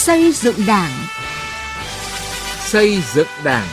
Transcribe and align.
Xây 0.00 0.32
dựng 0.32 0.56
Đảng. 0.66 0.90
Xây 2.60 3.02
dựng 3.14 3.26
Đảng. 3.44 3.68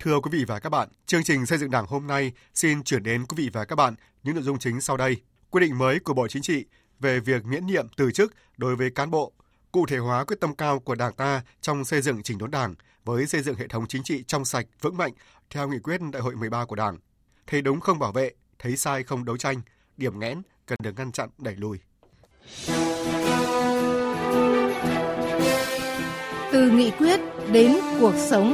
Thưa 0.00 0.20
quý 0.20 0.30
vị 0.32 0.44
và 0.44 0.58
các 0.58 0.70
bạn, 0.70 0.88
chương 1.06 1.22
trình 1.24 1.46
xây 1.46 1.58
dựng 1.58 1.70
Đảng 1.70 1.86
hôm 1.86 2.06
nay 2.06 2.32
xin 2.54 2.82
chuyển 2.82 3.02
đến 3.02 3.24
quý 3.26 3.34
vị 3.44 3.50
và 3.52 3.64
các 3.64 3.76
bạn 3.76 3.94
những 4.22 4.34
nội 4.34 4.44
dung 4.44 4.58
chính 4.58 4.80
sau 4.80 4.96
đây. 4.96 5.16
Quy 5.50 5.60
định 5.60 5.78
mới 5.78 5.98
của 5.98 6.14
Bộ 6.14 6.28
Chính 6.28 6.42
trị 6.42 6.64
về 7.00 7.20
việc 7.20 7.44
miễn 7.44 7.66
nhiệm 7.66 7.86
từ 7.96 8.12
chức 8.12 8.34
đối 8.56 8.76
với 8.76 8.90
cán 8.90 9.10
bộ, 9.10 9.32
cụ 9.72 9.86
thể 9.86 9.98
hóa 9.98 10.24
quyết 10.24 10.40
tâm 10.40 10.54
cao 10.54 10.78
của 10.78 10.94
Đảng 10.94 11.12
ta 11.12 11.42
trong 11.60 11.84
xây 11.84 12.02
dựng 12.02 12.22
chỉnh 12.22 12.38
đốn 12.38 12.50
Đảng 12.50 12.74
với 13.04 13.26
xây 13.26 13.42
dựng 13.42 13.56
hệ 13.56 13.68
thống 13.68 13.86
chính 13.86 14.02
trị 14.02 14.24
trong 14.26 14.44
sạch, 14.44 14.66
vững 14.80 14.96
mạnh 14.96 15.12
theo 15.50 15.68
nghị 15.68 15.78
quyết 15.78 16.00
Đại 16.12 16.22
hội 16.22 16.36
13 16.36 16.64
của 16.64 16.76
Đảng. 16.76 16.98
Thấy 17.46 17.62
đúng 17.62 17.80
không 17.80 17.98
bảo 17.98 18.12
vệ, 18.12 18.30
thấy 18.62 18.76
sai 18.76 19.02
không 19.02 19.24
đấu 19.24 19.36
tranh, 19.36 19.60
điểm 19.96 20.18
nghẽn 20.18 20.42
cần 20.66 20.78
được 20.82 20.92
ngăn 20.96 21.12
chặn 21.12 21.28
đẩy 21.38 21.56
lùi. 21.56 21.78
Từ 26.52 26.70
nghị 26.70 26.90
quyết 26.90 27.20
đến 27.52 27.76
cuộc 28.00 28.14
sống. 28.30 28.52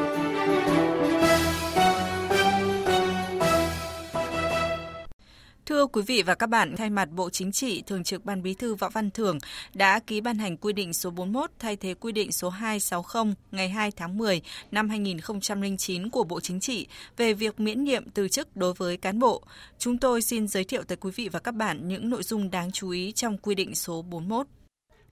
Quý 5.92 6.02
vị 6.02 6.22
và 6.22 6.34
các 6.34 6.46
bạn, 6.46 6.76
thay 6.76 6.90
mặt 6.90 7.08
Bộ 7.10 7.30
Chính 7.30 7.52
trị, 7.52 7.82
Thường 7.86 8.04
trực 8.04 8.24
Ban 8.24 8.42
Bí 8.42 8.54
thư 8.54 8.74
Võ 8.74 8.88
Văn 8.88 9.10
Thưởng 9.10 9.38
đã 9.74 9.98
ký 9.98 10.20
ban 10.20 10.38
hành 10.38 10.56
quy 10.56 10.72
định 10.72 10.92
số 10.92 11.10
41 11.10 11.50
thay 11.58 11.76
thế 11.76 11.94
quy 11.94 12.12
định 12.12 12.32
số 12.32 12.48
260 12.48 13.34
ngày 13.50 13.68
2 13.68 13.90
tháng 13.90 14.18
10 14.18 14.42
năm 14.70 14.88
2009 14.88 16.10
của 16.10 16.24
Bộ 16.24 16.40
Chính 16.40 16.60
trị 16.60 16.86
về 17.16 17.34
việc 17.34 17.60
miễn 17.60 17.84
nhiệm 17.84 18.10
từ 18.10 18.28
chức 18.28 18.56
đối 18.56 18.72
với 18.72 18.96
cán 18.96 19.18
bộ. 19.18 19.42
Chúng 19.78 19.98
tôi 19.98 20.22
xin 20.22 20.48
giới 20.48 20.64
thiệu 20.64 20.82
tới 20.82 20.96
quý 20.96 21.10
vị 21.14 21.28
và 21.28 21.38
các 21.38 21.54
bạn 21.54 21.88
những 21.88 22.10
nội 22.10 22.22
dung 22.22 22.50
đáng 22.50 22.72
chú 22.72 22.90
ý 22.90 23.12
trong 23.12 23.38
quy 23.38 23.54
định 23.54 23.74
số 23.74 24.02
41. 24.02 24.46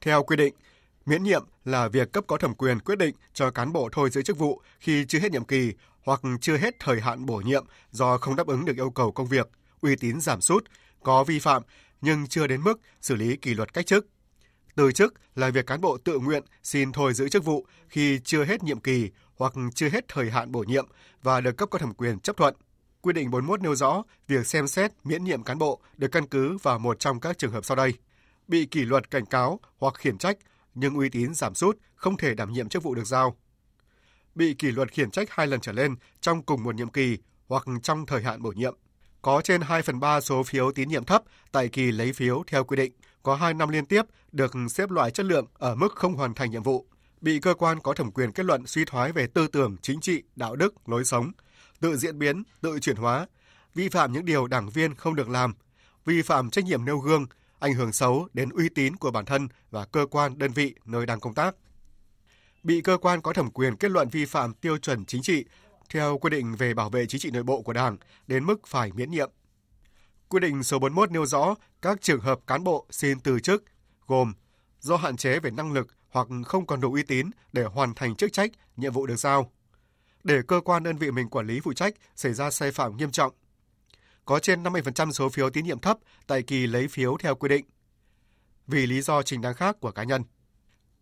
Theo 0.00 0.22
quy 0.22 0.36
định, 0.36 0.54
miễn 1.06 1.22
nhiệm 1.22 1.44
là 1.64 1.88
việc 1.88 2.12
cấp 2.12 2.24
có 2.26 2.36
thẩm 2.36 2.54
quyền 2.54 2.80
quyết 2.80 2.98
định 2.98 3.14
cho 3.34 3.50
cán 3.50 3.72
bộ 3.72 3.88
thôi 3.92 4.10
giữ 4.10 4.22
chức 4.22 4.38
vụ 4.38 4.60
khi 4.80 5.04
chưa 5.08 5.18
hết 5.18 5.32
nhiệm 5.32 5.44
kỳ 5.44 5.72
hoặc 6.04 6.20
chưa 6.40 6.56
hết 6.56 6.74
thời 6.80 7.00
hạn 7.00 7.26
bổ 7.26 7.36
nhiệm 7.36 7.64
do 7.90 8.18
không 8.18 8.36
đáp 8.36 8.46
ứng 8.46 8.64
được 8.64 8.76
yêu 8.76 8.90
cầu 8.90 9.12
công 9.12 9.26
việc– 9.26 9.48
uy 9.80 9.96
tín 9.96 10.20
giảm 10.20 10.40
sút, 10.40 10.64
có 11.02 11.24
vi 11.24 11.38
phạm 11.38 11.62
nhưng 12.00 12.26
chưa 12.26 12.46
đến 12.46 12.62
mức 12.62 12.80
xử 13.00 13.14
lý 13.14 13.36
kỷ 13.36 13.54
luật 13.54 13.72
cách 13.72 13.86
chức. 13.86 14.06
Từ 14.74 14.92
chức 14.92 15.14
là 15.34 15.50
việc 15.50 15.66
cán 15.66 15.80
bộ 15.80 15.98
tự 16.04 16.18
nguyện 16.18 16.42
xin 16.62 16.92
thôi 16.92 17.14
giữ 17.14 17.28
chức 17.28 17.44
vụ 17.44 17.66
khi 17.88 18.20
chưa 18.24 18.44
hết 18.44 18.62
nhiệm 18.62 18.80
kỳ 18.80 19.10
hoặc 19.36 19.52
chưa 19.74 19.88
hết 19.88 20.04
thời 20.08 20.30
hạn 20.30 20.52
bổ 20.52 20.60
nhiệm 20.60 20.86
và 21.22 21.40
được 21.40 21.56
cấp 21.56 21.70
có 21.70 21.78
thẩm 21.78 21.94
quyền 21.94 22.20
chấp 22.20 22.36
thuận. 22.36 22.54
Quy 23.00 23.12
định 23.12 23.30
41 23.30 23.62
nêu 23.62 23.74
rõ 23.74 24.02
việc 24.28 24.46
xem 24.46 24.68
xét 24.68 24.92
miễn 25.04 25.24
nhiệm 25.24 25.42
cán 25.42 25.58
bộ 25.58 25.80
được 25.96 26.08
căn 26.12 26.26
cứ 26.26 26.56
vào 26.56 26.78
một 26.78 26.98
trong 27.00 27.20
các 27.20 27.38
trường 27.38 27.52
hợp 27.52 27.64
sau 27.64 27.76
đây. 27.76 27.94
Bị 28.48 28.66
kỷ 28.66 28.80
luật 28.80 29.10
cảnh 29.10 29.26
cáo 29.26 29.60
hoặc 29.78 29.94
khiển 29.94 30.18
trách 30.18 30.38
nhưng 30.74 30.94
uy 30.94 31.08
tín 31.08 31.34
giảm 31.34 31.54
sút, 31.54 31.78
không 31.94 32.16
thể 32.16 32.34
đảm 32.34 32.52
nhiệm 32.52 32.68
chức 32.68 32.82
vụ 32.82 32.94
được 32.94 33.06
giao. 33.06 33.36
Bị 34.34 34.54
kỷ 34.54 34.70
luật 34.70 34.92
khiển 34.92 35.10
trách 35.10 35.30
hai 35.30 35.46
lần 35.46 35.60
trở 35.60 35.72
lên 35.72 35.94
trong 36.20 36.42
cùng 36.42 36.62
một 36.62 36.74
nhiệm 36.74 36.88
kỳ 36.88 37.18
hoặc 37.48 37.64
trong 37.82 38.06
thời 38.06 38.22
hạn 38.22 38.42
bổ 38.42 38.52
nhiệm 38.52 38.74
có 39.22 39.40
trên 39.44 39.60
2 39.60 39.82
phần 39.82 40.00
3 40.00 40.20
số 40.20 40.42
phiếu 40.42 40.72
tín 40.72 40.88
nhiệm 40.88 41.04
thấp 41.04 41.22
tại 41.52 41.68
kỳ 41.68 41.92
lấy 41.92 42.12
phiếu 42.12 42.42
theo 42.46 42.64
quy 42.64 42.76
định, 42.76 42.92
có 43.22 43.34
2 43.34 43.54
năm 43.54 43.68
liên 43.68 43.86
tiếp 43.86 44.02
được 44.32 44.52
xếp 44.70 44.90
loại 44.90 45.10
chất 45.10 45.26
lượng 45.26 45.46
ở 45.54 45.74
mức 45.74 45.94
không 45.94 46.14
hoàn 46.14 46.34
thành 46.34 46.50
nhiệm 46.50 46.62
vụ, 46.62 46.86
bị 47.20 47.40
cơ 47.40 47.54
quan 47.54 47.80
có 47.80 47.94
thẩm 47.94 48.10
quyền 48.10 48.32
kết 48.32 48.46
luận 48.46 48.66
suy 48.66 48.84
thoái 48.84 49.12
về 49.12 49.26
tư 49.26 49.46
tưởng, 49.46 49.76
chính 49.82 50.00
trị, 50.00 50.22
đạo 50.36 50.56
đức, 50.56 50.88
lối 50.88 51.04
sống, 51.04 51.32
tự 51.80 51.96
diễn 51.96 52.18
biến, 52.18 52.42
tự 52.60 52.78
chuyển 52.80 52.96
hóa, 52.96 53.26
vi 53.74 53.88
phạm 53.88 54.12
những 54.12 54.24
điều 54.24 54.46
đảng 54.46 54.70
viên 54.70 54.94
không 54.94 55.14
được 55.14 55.28
làm, 55.28 55.54
vi 56.04 56.22
phạm 56.22 56.50
trách 56.50 56.64
nhiệm 56.64 56.84
nêu 56.84 56.98
gương, 56.98 57.26
ảnh 57.58 57.74
hưởng 57.74 57.92
xấu 57.92 58.28
đến 58.32 58.48
uy 58.48 58.68
tín 58.68 58.96
của 58.96 59.10
bản 59.10 59.24
thân 59.24 59.48
và 59.70 59.84
cơ 59.84 60.06
quan 60.10 60.38
đơn 60.38 60.52
vị 60.52 60.74
nơi 60.84 61.06
đang 61.06 61.20
công 61.20 61.34
tác. 61.34 61.54
Bị 62.62 62.80
cơ 62.80 62.96
quan 62.96 63.22
có 63.22 63.32
thẩm 63.32 63.50
quyền 63.50 63.76
kết 63.76 63.90
luận 63.90 64.08
vi 64.08 64.24
phạm 64.24 64.54
tiêu 64.54 64.78
chuẩn 64.78 65.04
chính 65.04 65.22
trị 65.22 65.44
theo 65.90 66.18
quy 66.18 66.30
định 66.30 66.56
về 66.56 66.74
bảo 66.74 66.90
vệ 66.90 67.06
chính 67.06 67.20
trị 67.20 67.30
nội 67.30 67.42
bộ 67.42 67.62
của 67.62 67.72
Đảng 67.72 67.96
đến 68.26 68.44
mức 68.44 68.66
phải 68.66 68.92
miễn 68.92 69.10
nhiệm. 69.10 69.30
Quy 70.28 70.40
định 70.40 70.62
số 70.62 70.78
41 70.78 71.10
nêu 71.10 71.26
rõ 71.26 71.54
các 71.82 72.00
trường 72.00 72.20
hợp 72.20 72.40
cán 72.46 72.64
bộ 72.64 72.86
xin 72.90 73.20
từ 73.20 73.40
chức 73.40 73.64
gồm 74.06 74.32
do 74.80 74.96
hạn 74.96 75.16
chế 75.16 75.40
về 75.40 75.50
năng 75.50 75.72
lực 75.72 75.86
hoặc 76.08 76.28
không 76.46 76.66
còn 76.66 76.80
đủ 76.80 76.92
uy 76.92 77.02
tín 77.02 77.30
để 77.52 77.64
hoàn 77.64 77.94
thành 77.94 78.16
chức 78.16 78.32
trách, 78.32 78.50
nhiệm 78.76 78.92
vụ 78.92 79.06
được 79.06 79.16
giao. 79.16 79.52
Để 80.24 80.42
cơ 80.48 80.60
quan 80.64 80.82
đơn 80.82 80.96
vị 80.96 81.10
mình 81.10 81.28
quản 81.28 81.46
lý 81.46 81.60
phụ 81.60 81.72
trách 81.72 81.94
xảy 82.16 82.34
ra 82.34 82.50
sai 82.50 82.70
phạm 82.70 82.96
nghiêm 82.96 83.10
trọng. 83.10 83.32
Có 84.24 84.38
trên 84.38 84.62
50% 84.62 85.12
số 85.12 85.28
phiếu 85.28 85.50
tín 85.50 85.64
nhiệm 85.64 85.78
thấp 85.78 85.98
tại 86.26 86.42
kỳ 86.42 86.66
lấy 86.66 86.88
phiếu 86.88 87.16
theo 87.20 87.34
quy 87.34 87.48
định. 87.48 87.64
Vì 88.66 88.86
lý 88.86 89.00
do 89.00 89.22
trình 89.22 89.40
đáng 89.40 89.54
khác 89.54 89.76
của 89.80 89.90
cá 89.90 90.04
nhân. 90.04 90.22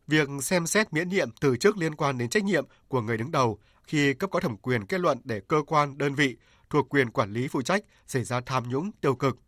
Việc 0.07 0.29
xem 0.43 0.67
xét 0.67 0.93
miễn 0.93 1.09
nhiệm 1.09 1.31
từ 1.41 1.57
chức 1.57 1.77
liên 1.77 1.95
quan 1.95 2.19
đến 2.19 2.29
trách 2.29 2.45
nhiệm 2.45 2.65
của 2.89 3.01
người 3.01 3.17
đứng 3.17 3.31
đầu 3.31 3.59
khi 3.87 4.15
cấp 4.15 4.31
có 4.31 4.41
thẩm 4.41 4.57
quyền 4.57 4.87
kết 4.87 5.01
luận 5.01 5.19
để 5.25 5.41
cơ 5.49 5.63
quan, 5.67 5.99
đơn 5.99 6.15
vị 6.15 6.37
thuộc 6.71 6.89
quyền 6.89 7.11
quản 7.11 7.33
lý 7.33 7.49
phụ 7.49 7.63
trách 7.63 7.85
xảy 8.07 8.25
ra 8.25 8.41
tham 8.41 8.69
nhũng 8.69 8.91
tiêu 9.01 9.15
cực, 9.15 9.39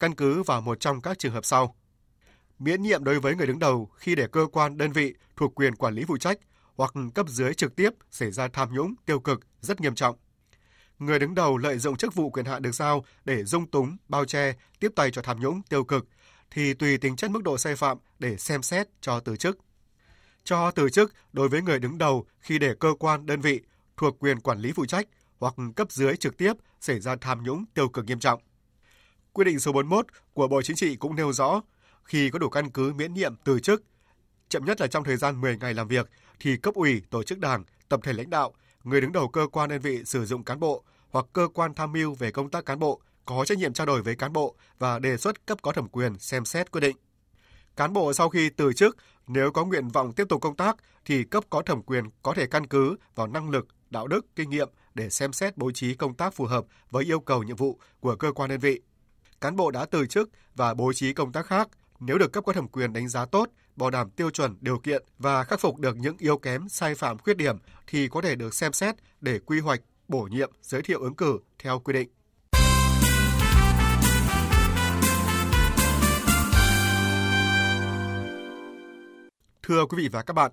căn 0.00 0.14
cứ 0.14 0.42
vào 0.42 0.60
một 0.60 0.80
trong 0.80 1.00
các 1.00 1.18
trường 1.18 1.32
hợp 1.32 1.44
sau. 1.44 1.76
Miễn 2.58 2.82
nhiệm 2.82 3.04
đối 3.04 3.20
với 3.20 3.34
người 3.34 3.46
đứng 3.46 3.58
đầu 3.58 3.90
khi 3.96 4.14
để 4.14 4.26
cơ 4.32 4.46
quan, 4.52 4.76
đơn 4.78 4.92
vị 4.92 5.14
thuộc 5.36 5.54
quyền 5.54 5.74
quản 5.74 5.94
lý 5.94 6.04
phụ 6.04 6.18
trách 6.18 6.38
hoặc 6.74 6.94
cấp 7.14 7.26
dưới 7.28 7.54
trực 7.54 7.76
tiếp 7.76 7.90
xảy 8.10 8.30
ra 8.30 8.48
tham 8.48 8.74
nhũng 8.74 8.94
tiêu 9.06 9.20
cực 9.20 9.40
rất 9.60 9.80
nghiêm 9.80 9.94
trọng. 9.94 10.16
Người 10.98 11.18
đứng 11.18 11.34
đầu 11.34 11.58
lợi 11.58 11.78
dụng 11.78 11.96
chức 11.96 12.14
vụ 12.14 12.30
quyền 12.30 12.46
hạn 12.46 12.62
được 12.62 12.72
giao 12.72 13.04
để 13.24 13.44
dung 13.44 13.70
túng, 13.70 13.96
bao 14.08 14.24
che, 14.24 14.54
tiếp 14.80 14.92
tay 14.96 15.10
cho 15.10 15.22
tham 15.22 15.40
nhũng 15.40 15.62
tiêu 15.62 15.84
cực 15.84 16.08
thì 16.50 16.74
tùy 16.74 16.98
tính 16.98 17.16
chất 17.16 17.30
mức 17.30 17.42
độ 17.42 17.58
sai 17.58 17.76
phạm 17.76 17.98
để 18.18 18.36
xem 18.36 18.62
xét 18.62 18.88
cho 19.00 19.20
từ 19.20 19.36
chức. 19.36 19.58
Cho 20.44 20.70
từ 20.70 20.90
chức 20.90 21.14
đối 21.32 21.48
với 21.48 21.62
người 21.62 21.78
đứng 21.78 21.98
đầu 21.98 22.26
khi 22.40 22.58
để 22.58 22.74
cơ 22.80 22.94
quan, 22.98 23.26
đơn 23.26 23.40
vị 23.40 23.60
thuộc 23.96 24.18
quyền 24.18 24.40
quản 24.40 24.58
lý 24.58 24.72
phụ 24.72 24.86
trách 24.86 25.08
hoặc 25.38 25.54
cấp 25.76 25.92
dưới 25.92 26.16
trực 26.16 26.36
tiếp 26.36 26.52
xảy 26.80 27.00
ra 27.00 27.16
tham 27.20 27.42
nhũng 27.42 27.64
tiêu 27.74 27.88
cực 27.88 28.04
nghiêm 28.04 28.18
trọng. 28.18 28.40
Quy 29.32 29.44
định 29.44 29.60
số 29.60 29.72
41 29.72 30.06
của 30.32 30.48
Bộ 30.48 30.62
Chính 30.62 30.76
trị 30.76 30.96
cũng 30.96 31.16
nêu 31.16 31.32
rõ, 31.32 31.60
khi 32.04 32.30
có 32.30 32.38
đủ 32.38 32.48
căn 32.48 32.70
cứ 32.70 32.92
miễn 32.92 33.14
nhiệm 33.14 33.34
từ 33.44 33.60
chức, 33.60 33.82
chậm 34.48 34.64
nhất 34.64 34.80
là 34.80 34.86
trong 34.86 35.04
thời 35.04 35.16
gian 35.16 35.40
10 35.40 35.56
ngày 35.56 35.74
làm 35.74 35.88
việc, 35.88 36.10
thì 36.40 36.56
cấp 36.56 36.74
ủy, 36.74 37.02
tổ 37.10 37.22
chức 37.22 37.38
đảng, 37.38 37.64
tập 37.88 38.00
thể 38.02 38.12
lãnh 38.12 38.30
đạo, 38.30 38.52
người 38.84 39.00
đứng 39.00 39.12
đầu 39.12 39.28
cơ 39.28 39.46
quan 39.52 39.70
đơn 39.70 39.80
vị 39.80 40.02
sử 40.04 40.26
dụng 40.26 40.44
cán 40.44 40.60
bộ 40.60 40.84
hoặc 41.10 41.26
cơ 41.32 41.48
quan 41.54 41.74
tham 41.74 41.92
mưu 41.92 42.14
về 42.14 42.30
công 42.30 42.50
tác 42.50 42.66
cán 42.66 42.78
bộ 42.78 43.00
có 43.24 43.44
trách 43.44 43.58
nhiệm 43.58 43.72
trao 43.72 43.86
đổi 43.86 44.02
với 44.02 44.14
cán 44.14 44.32
bộ 44.32 44.56
và 44.78 44.98
đề 44.98 45.16
xuất 45.16 45.46
cấp 45.46 45.58
có 45.62 45.72
thẩm 45.72 45.88
quyền 45.88 46.18
xem 46.18 46.44
xét 46.44 46.70
quyết 46.70 46.80
định. 46.80 46.96
Cán 47.76 47.92
bộ 47.92 48.12
sau 48.12 48.28
khi 48.28 48.50
từ 48.50 48.72
chức, 48.72 48.96
nếu 49.26 49.50
có 49.52 49.64
nguyện 49.64 49.88
vọng 49.88 50.12
tiếp 50.12 50.24
tục 50.28 50.40
công 50.40 50.56
tác 50.56 50.76
thì 51.04 51.24
cấp 51.24 51.44
có 51.50 51.62
thẩm 51.62 51.82
quyền 51.82 52.04
có 52.22 52.34
thể 52.34 52.46
căn 52.46 52.66
cứ 52.66 52.96
vào 53.14 53.26
năng 53.26 53.50
lực, 53.50 53.66
đạo 53.92 54.06
đức, 54.06 54.26
kinh 54.36 54.50
nghiệm 54.50 54.68
để 54.94 55.10
xem 55.10 55.32
xét 55.32 55.56
bố 55.56 55.70
trí 55.70 55.94
công 55.94 56.14
tác 56.14 56.34
phù 56.34 56.44
hợp 56.44 56.64
với 56.90 57.04
yêu 57.04 57.20
cầu 57.20 57.42
nhiệm 57.42 57.56
vụ 57.56 57.78
của 58.00 58.16
cơ 58.16 58.32
quan 58.32 58.50
đơn 58.50 58.60
vị. 58.60 58.80
Cán 59.40 59.56
bộ 59.56 59.70
đã 59.70 59.84
từ 59.84 60.06
chức 60.06 60.30
và 60.54 60.74
bố 60.74 60.92
trí 60.92 61.12
công 61.12 61.32
tác 61.32 61.46
khác 61.46 61.68
nếu 62.00 62.18
được 62.18 62.32
cấp 62.32 62.44
có 62.46 62.52
thẩm 62.52 62.68
quyền 62.68 62.92
đánh 62.92 63.08
giá 63.08 63.24
tốt, 63.24 63.48
bảo 63.76 63.90
đảm 63.90 64.10
tiêu 64.10 64.30
chuẩn, 64.30 64.56
điều 64.60 64.78
kiện 64.78 65.04
và 65.18 65.44
khắc 65.44 65.60
phục 65.60 65.78
được 65.78 65.96
những 65.96 66.16
yếu 66.18 66.38
kém, 66.38 66.68
sai 66.68 66.94
phạm, 66.94 67.18
khuyết 67.18 67.36
điểm 67.36 67.58
thì 67.86 68.08
có 68.08 68.20
thể 68.20 68.34
được 68.34 68.54
xem 68.54 68.72
xét 68.72 68.94
để 69.20 69.38
quy 69.38 69.60
hoạch, 69.60 69.80
bổ 70.08 70.22
nhiệm, 70.22 70.50
giới 70.62 70.82
thiệu 70.82 71.00
ứng 71.00 71.14
cử 71.14 71.38
theo 71.58 71.78
quy 71.78 71.92
định. 71.92 72.08
Thưa 79.62 79.86
quý 79.86 79.96
vị 80.02 80.08
và 80.12 80.22
các 80.22 80.32
bạn, 80.34 80.52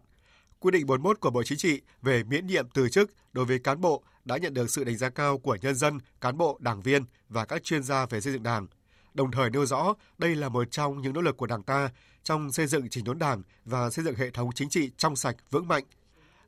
quy 0.61 0.71
định 0.71 0.85
41 0.85 1.19
của 1.19 1.29
Bộ 1.29 1.43
Chính 1.43 1.57
trị 1.57 1.81
về 2.01 2.23
miễn 2.23 2.47
nhiệm 2.47 2.69
từ 2.73 2.89
chức 2.89 3.11
đối 3.33 3.45
với 3.45 3.59
cán 3.59 3.81
bộ 3.81 4.03
đã 4.25 4.37
nhận 4.37 4.53
được 4.53 4.71
sự 4.71 4.83
đánh 4.83 4.97
giá 4.97 5.09
cao 5.09 5.37
của 5.37 5.57
nhân 5.61 5.75
dân, 5.75 5.97
cán 6.21 6.37
bộ, 6.37 6.57
đảng 6.61 6.81
viên 6.81 7.03
và 7.29 7.45
các 7.45 7.63
chuyên 7.63 7.83
gia 7.83 8.05
về 8.05 8.21
xây 8.21 8.33
dựng 8.33 8.43
Đảng. 8.43 8.67
Đồng 9.13 9.31
thời 9.31 9.49
nêu 9.49 9.65
rõ 9.65 9.93
đây 10.17 10.35
là 10.35 10.49
một 10.49 10.71
trong 10.71 11.01
những 11.01 11.13
nỗ 11.13 11.21
lực 11.21 11.37
của 11.37 11.45
Đảng 11.47 11.63
ta 11.63 11.89
trong 12.23 12.51
xây 12.51 12.67
dựng 12.67 12.89
chỉnh 12.89 13.03
đốn 13.03 13.19
Đảng 13.19 13.43
và 13.65 13.89
xây 13.89 14.05
dựng 14.05 14.15
hệ 14.15 14.29
thống 14.29 14.49
chính 14.55 14.69
trị 14.69 14.91
trong 14.97 15.15
sạch, 15.15 15.35
vững 15.49 15.67
mạnh. 15.67 15.83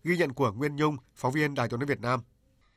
Ghi 0.03 0.17
nhận 0.17 0.33
của 0.33 0.51
Nguyên 0.51 0.75
Nhung, 0.75 0.97
phóng 1.15 1.33
viên 1.33 1.55
Đài 1.55 1.69
Tiếng 1.69 1.79
nói 1.79 1.87
Việt 1.87 2.01
Nam 2.01 2.19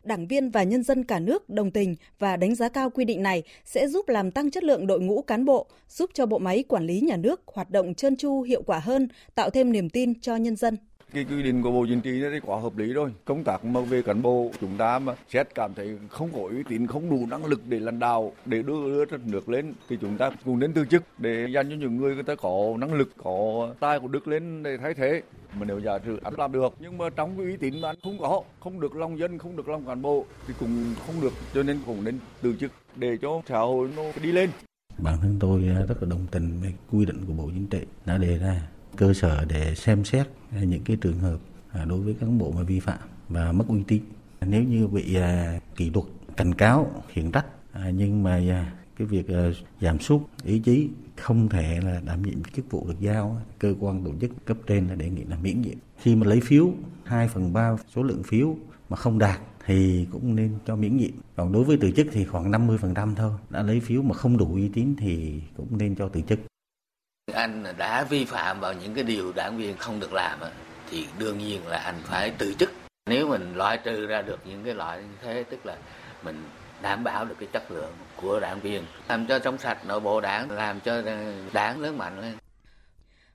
đảng 0.05 0.26
viên 0.26 0.50
và 0.50 0.62
nhân 0.62 0.82
dân 0.82 1.05
cả 1.05 1.19
nước 1.19 1.49
đồng 1.49 1.70
tình 1.70 1.94
và 2.19 2.37
đánh 2.37 2.55
giá 2.55 2.69
cao 2.69 2.91
quy 2.91 3.05
định 3.05 3.23
này 3.23 3.43
sẽ 3.64 3.88
giúp 3.88 4.08
làm 4.08 4.31
tăng 4.31 4.50
chất 4.50 4.64
lượng 4.64 4.87
đội 4.87 5.00
ngũ 5.00 5.23
cán 5.23 5.44
bộ, 5.44 5.67
giúp 5.88 6.11
cho 6.14 6.26
bộ 6.26 6.38
máy 6.38 6.64
quản 6.69 6.87
lý 6.87 7.00
nhà 7.00 7.17
nước 7.17 7.43
hoạt 7.47 7.70
động 7.70 7.94
trơn 7.94 8.17
tru 8.17 8.43
hiệu 8.43 8.62
quả 8.62 8.79
hơn, 8.79 9.08
tạo 9.35 9.50
thêm 9.50 9.73
niềm 9.73 9.91
tin 9.91 10.20
cho 10.20 10.37
nhân 10.37 10.56
dân 10.56 10.76
cái 11.12 11.25
quy 11.25 11.43
định 11.43 11.62
của 11.62 11.71
bộ 11.71 11.87
chính 11.89 12.01
trị 12.01 12.21
nó 12.21 12.29
quá 12.43 12.61
hợp 12.61 12.79
lý 12.79 12.93
rồi. 12.93 13.11
Công 13.25 13.45
tác 13.45 13.65
mà 13.65 13.81
về 13.81 14.03
cán 14.03 14.23
bộ, 14.23 14.51
chúng 14.61 14.77
ta 14.77 14.99
mà 14.99 15.15
xét 15.29 15.55
cảm 15.55 15.75
thấy 15.75 15.99
không 16.09 16.29
có 16.33 16.41
uy 16.51 16.62
tín, 16.69 16.87
không 16.87 17.11
đủ 17.11 17.27
năng 17.31 17.45
lực 17.45 17.61
để 17.69 17.81
lãnh 17.81 17.99
đạo, 17.99 18.33
để 18.45 18.62
đưa 18.62 18.85
đưa 18.87 19.05
đất 19.05 19.27
nước 19.27 19.49
lên, 19.49 19.73
thì 19.89 19.99
chúng 20.01 20.19
ta 20.19 20.31
cùng 20.45 20.61
đến 20.61 20.73
từ 20.73 20.85
chức 20.91 21.03
để 21.19 21.47
dành 21.55 21.71
cho 21.71 21.77
những 21.77 21.97
người 21.97 22.15
người 22.15 22.23
ta 22.23 22.35
có 22.35 22.75
năng 22.79 22.95
lực, 22.95 23.11
có 23.25 23.69
tài 23.81 24.01
của 24.01 24.09
đức 24.09 24.29
lên 24.29 24.62
để 24.62 24.77
thay 24.77 24.95
thế. 24.95 25.23
Mà 25.59 25.65
nếu 25.67 25.81
giả 25.81 25.99
sử 26.05 26.21
anh 26.23 26.35
làm 26.39 26.53
được, 26.53 26.75
nhưng 26.81 26.99
mà 26.99 27.11
trong 27.11 27.37
cái 27.37 27.47
uy 27.47 27.56
tín 27.56 27.81
mà 27.81 27.89
anh 27.89 27.97
không 28.03 28.19
có, 28.19 28.43
không 28.61 28.81
được 28.81 28.97
lòng 28.97 29.19
dân, 29.19 29.39
không 29.39 29.56
được 29.56 29.69
lòng 29.69 29.87
cán 29.87 30.03
bộ, 30.03 30.27
thì 30.47 30.55
cũng 30.61 30.95
không 31.06 31.21
được. 31.21 31.33
Cho 31.55 31.62
nên 31.62 31.79
cũng 31.87 32.05
nên 32.05 32.19
từ 32.43 32.55
chức 32.61 32.73
để 32.97 33.17
cho 33.23 33.43
xã 33.49 33.59
hội 33.59 33.89
nó 33.97 34.03
đi 34.23 34.33
lên. 34.33 34.51
Bản 34.99 35.19
thân 35.23 35.37
tôi 35.41 35.61
rất 35.89 36.03
là 36.03 36.09
đồng 36.11 36.27
tình 36.31 36.61
với 36.61 36.73
quy 36.93 37.05
định 37.05 37.25
của 37.27 37.33
Bộ 37.33 37.51
Chính 37.55 37.67
trị 37.67 37.81
đã 38.06 38.19
đề 38.19 38.39
ra 38.39 38.62
cơ 38.96 39.14
sở 39.14 39.44
để 39.44 39.75
xem 39.75 40.05
xét 40.05 40.26
những 40.62 40.85
cái 40.85 40.96
trường 41.00 41.19
hợp 41.19 41.38
à, 41.73 41.85
đối 41.85 42.00
với 42.00 42.14
cán 42.14 42.38
bộ 42.38 42.52
mà 42.52 42.62
vi 42.62 42.81
phạm 42.81 42.99
và 43.29 43.52
mất 43.52 43.64
uy 43.69 43.82
tín. 43.88 44.02
Nếu 44.41 44.62
như 44.62 44.87
bị 44.87 45.14
à, 45.14 45.61
kỷ 45.76 45.91
luật, 45.91 46.06
cảnh 46.37 46.55
cáo, 46.55 47.02
khiển 47.08 47.31
trách 47.32 47.46
à, 47.73 47.91
nhưng 47.91 48.23
mà 48.23 48.41
cái 48.99 49.06
việc 49.06 49.26
giảm 49.81 49.99
sút 49.99 50.23
ý 50.44 50.58
chí 50.58 50.88
không 51.17 51.49
thể 51.49 51.81
là 51.85 52.00
đảm 52.05 52.23
nhiệm 52.23 52.43
chức 52.56 52.70
vụ 52.70 52.87
được 52.88 53.00
giao 53.00 53.41
cơ 53.58 53.75
quan 53.81 54.05
tổ 54.05 54.11
chức 54.20 54.31
cấp 54.44 54.56
trên 54.67 54.87
là 54.87 54.94
đề 54.94 55.11
nghị 55.11 55.25
là 55.25 55.37
miễn 55.43 55.62
nhiệm 55.62 55.79
khi 55.99 56.17
mà 56.17 56.26
lấy 56.26 56.41
phiếu 56.41 56.73
2 57.05 57.29
phần 57.29 57.52
3 57.52 57.76
số 57.94 58.02
lượng 58.02 58.23
phiếu 58.23 58.56
mà 58.88 58.96
không 58.96 59.19
đạt 59.19 59.41
thì 59.67 60.06
cũng 60.12 60.37
nên 60.37 60.58
cho 60.67 60.76
miễn 60.76 60.96
nhiệm. 60.96 61.11
Còn 61.37 61.52
đối 61.52 61.64
với 61.64 61.76
từ 61.81 61.91
chức 61.91 62.06
thì 62.12 62.25
khoảng 62.25 62.50
50% 62.50 63.14
thôi. 63.14 63.32
Đã 63.50 63.62
lấy 63.62 63.81
phiếu 63.81 64.02
mà 64.02 64.14
không 64.14 64.37
đủ 64.37 64.50
uy 64.55 64.69
tín 64.69 64.94
thì 64.99 65.41
cũng 65.56 65.79
nên 65.79 65.94
cho 65.94 66.08
từ 66.08 66.20
chức. 66.20 66.38
Anh 67.34 67.64
đã 67.78 68.04
vi 68.04 68.25
phạm 68.25 68.60
vào 68.60 68.72
những 68.72 68.94
cái 68.94 69.04
điều 69.04 69.32
đảng 69.32 69.56
viên 69.56 69.76
không 69.76 70.00
được 70.00 70.12
làm 70.12 70.38
thì 70.90 71.06
đương 71.19 71.38
nhiên 71.38 71.66
là 71.66 71.76
anh 71.78 72.00
phải 72.04 72.32
từ 72.38 72.54
chức. 72.58 72.72
Nếu 73.06 73.28
mình 73.28 73.56
loại 73.56 73.78
trừ 73.84 74.06
ra 74.06 74.22
được 74.22 74.40
những 74.46 74.64
cái 74.64 74.75
loại 74.75 74.98
như 74.98 75.16
thế 75.22 75.44
tức 75.50 75.66
là 75.66 75.76
mình 76.25 76.44
đảm 76.82 77.04
bảo 77.04 77.25
được 77.25 77.34
cái 77.40 77.48
chất 77.52 77.70
lượng 77.70 77.92
của 78.16 78.40
đảng 78.40 78.60
viên, 78.60 78.84
làm 79.08 79.26
cho 79.26 79.38
trong 79.38 79.58
sạch 79.58 79.86
nội 79.86 80.00
bộ 80.00 80.20
đảng, 80.20 80.50
làm 80.50 80.81
cho 80.81 81.02
đảng 81.52 81.81
lớn 81.81 81.98
mạnh 81.98 82.20
lên. 82.20 82.32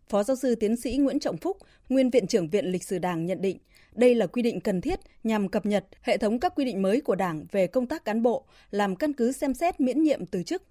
Phó 0.09 0.23
giáo 0.23 0.35
sư 0.35 0.55
tiến 0.55 0.75
sĩ 0.77 0.97
Nguyễn 0.97 1.19
Trọng 1.19 1.37
Phúc, 1.37 1.57
nguyên 1.89 2.09
viện 2.09 2.27
trưởng 2.27 2.49
Viện 2.49 2.65
Lịch 2.65 2.83
sử 2.83 2.99
Đảng 2.99 3.25
nhận 3.25 3.41
định, 3.41 3.57
đây 3.91 4.15
là 4.15 4.27
quy 4.27 4.41
định 4.41 4.61
cần 4.61 4.81
thiết 4.81 4.99
nhằm 5.23 5.49
cập 5.49 5.65
nhật 5.65 5.85
hệ 6.01 6.17
thống 6.17 6.39
các 6.39 6.53
quy 6.55 6.65
định 6.65 6.81
mới 6.81 7.01
của 7.01 7.15
Đảng 7.15 7.45
về 7.51 7.67
công 7.67 7.87
tác 7.87 8.05
cán 8.05 8.23
bộ, 8.23 8.45
làm 8.71 8.95
căn 8.95 9.13
cứ 9.13 9.31
xem 9.31 9.53
xét 9.53 9.79
miễn 9.79 10.03
nhiệm 10.03 10.25
từ 10.25 10.43
chức. 10.43 10.63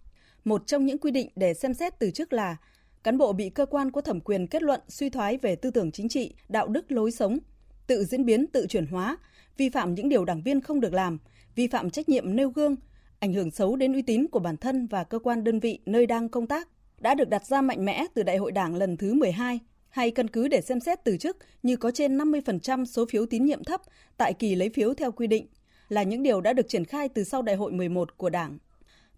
Một 0.44 0.66
trong 0.66 0.86
những 0.86 0.98
quy 0.98 1.10
định 1.10 1.28
để 1.36 1.54
xem 1.54 1.74
xét 1.74 1.98
từ 1.98 2.10
chức 2.10 2.32
là 2.32 2.56
cán 3.04 3.18
bộ 3.18 3.32
bị 3.32 3.50
cơ 3.50 3.66
quan 3.66 3.90
có 3.90 4.00
thẩm 4.00 4.20
quyền 4.20 4.46
kết 4.46 4.62
luận 4.62 4.80
suy 4.88 5.10
thoái 5.10 5.36
về 5.36 5.56
tư 5.56 5.70
tưởng 5.70 5.92
chính 5.92 6.08
trị, 6.08 6.34
đạo 6.48 6.68
đức 6.68 6.92
lối 6.92 7.10
sống, 7.10 7.38
tự 7.86 8.04
diễn 8.04 8.24
biến, 8.24 8.46
tự 8.46 8.66
chuyển 8.66 8.86
hóa, 8.86 9.18
vi 9.56 9.68
phạm 9.68 9.94
những 9.94 10.08
điều 10.08 10.24
đảng 10.24 10.42
viên 10.42 10.60
không 10.60 10.80
được 10.80 10.92
làm, 10.92 11.18
vi 11.54 11.66
phạm 11.66 11.90
trách 11.90 12.08
nhiệm 12.08 12.36
nêu 12.36 12.50
gương, 12.50 12.76
ảnh 13.18 13.32
hưởng 13.32 13.50
xấu 13.50 13.76
đến 13.76 13.92
uy 13.92 14.02
tín 14.02 14.26
của 14.28 14.38
bản 14.38 14.56
thân 14.56 14.86
và 14.86 15.04
cơ 15.04 15.18
quan 15.18 15.44
đơn 15.44 15.60
vị 15.60 15.78
nơi 15.86 16.06
đang 16.06 16.28
công 16.28 16.46
tác 16.46 16.68
đã 17.00 17.14
được 17.14 17.28
đặt 17.28 17.46
ra 17.46 17.62
mạnh 17.62 17.84
mẽ 17.84 18.06
từ 18.14 18.22
Đại 18.22 18.36
hội 18.36 18.52
Đảng 18.52 18.76
lần 18.76 18.96
thứ 18.96 19.14
12 19.14 19.58
hay 19.88 20.10
căn 20.10 20.28
cứ 20.28 20.48
để 20.48 20.60
xem 20.60 20.80
xét 20.80 21.04
từ 21.04 21.16
chức 21.16 21.36
như 21.62 21.76
có 21.76 21.90
trên 21.90 22.18
50% 22.18 22.84
số 22.84 23.06
phiếu 23.10 23.26
tín 23.26 23.44
nhiệm 23.44 23.64
thấp 23.64 23.80
tại 24.16 24.32
kỳ 24.34 24.54
lấy 24.54 24.68
phiếu 24.68 24.94
theo 24.94 25.12
quy 25.12 25.26
định 25.26 25.46
là 25.88 26.02
những 26.02 26.22
điều 26.22 26.40
đã 26.40 26.52
được 26.52 26.68
triển 26.68 26.84
khai 26.84 27.08
từ 27.08 27.24
sau 27.24 27.42
Đại 27.42 27.56
hội 27.56 27.72
11 27.72 28.16
của 28.16 28.30
Đảng. 28.30 28.58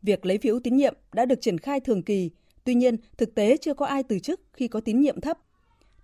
Việc 0.03 0.27
lấy 0.27 0.39
phiếu 0.39 0.61
tín 0.61 0.77
nhiệm 0.77 0.95
đã 1.13 1.25
được 1.25 1.41
triển 1.41 1.59
khai 1.59 1.81
thường 1.81 2.03
kỳ, 2.03 2.31
tuy 2.65 2.75
nhiên 2.75 2.97
thực 3.19 3.35
tế 3.35 3.57
chưa 3.57 3.75
có 3.75 3.87
ai 3.87 4.03
từ 4.03 4.19
chức 4.19 4.41
khi 4.53 4.69
có 4.69 4.81
tín 4.81 5.01
nhiệm 5.01 5.21
thấp. 5.21 5.39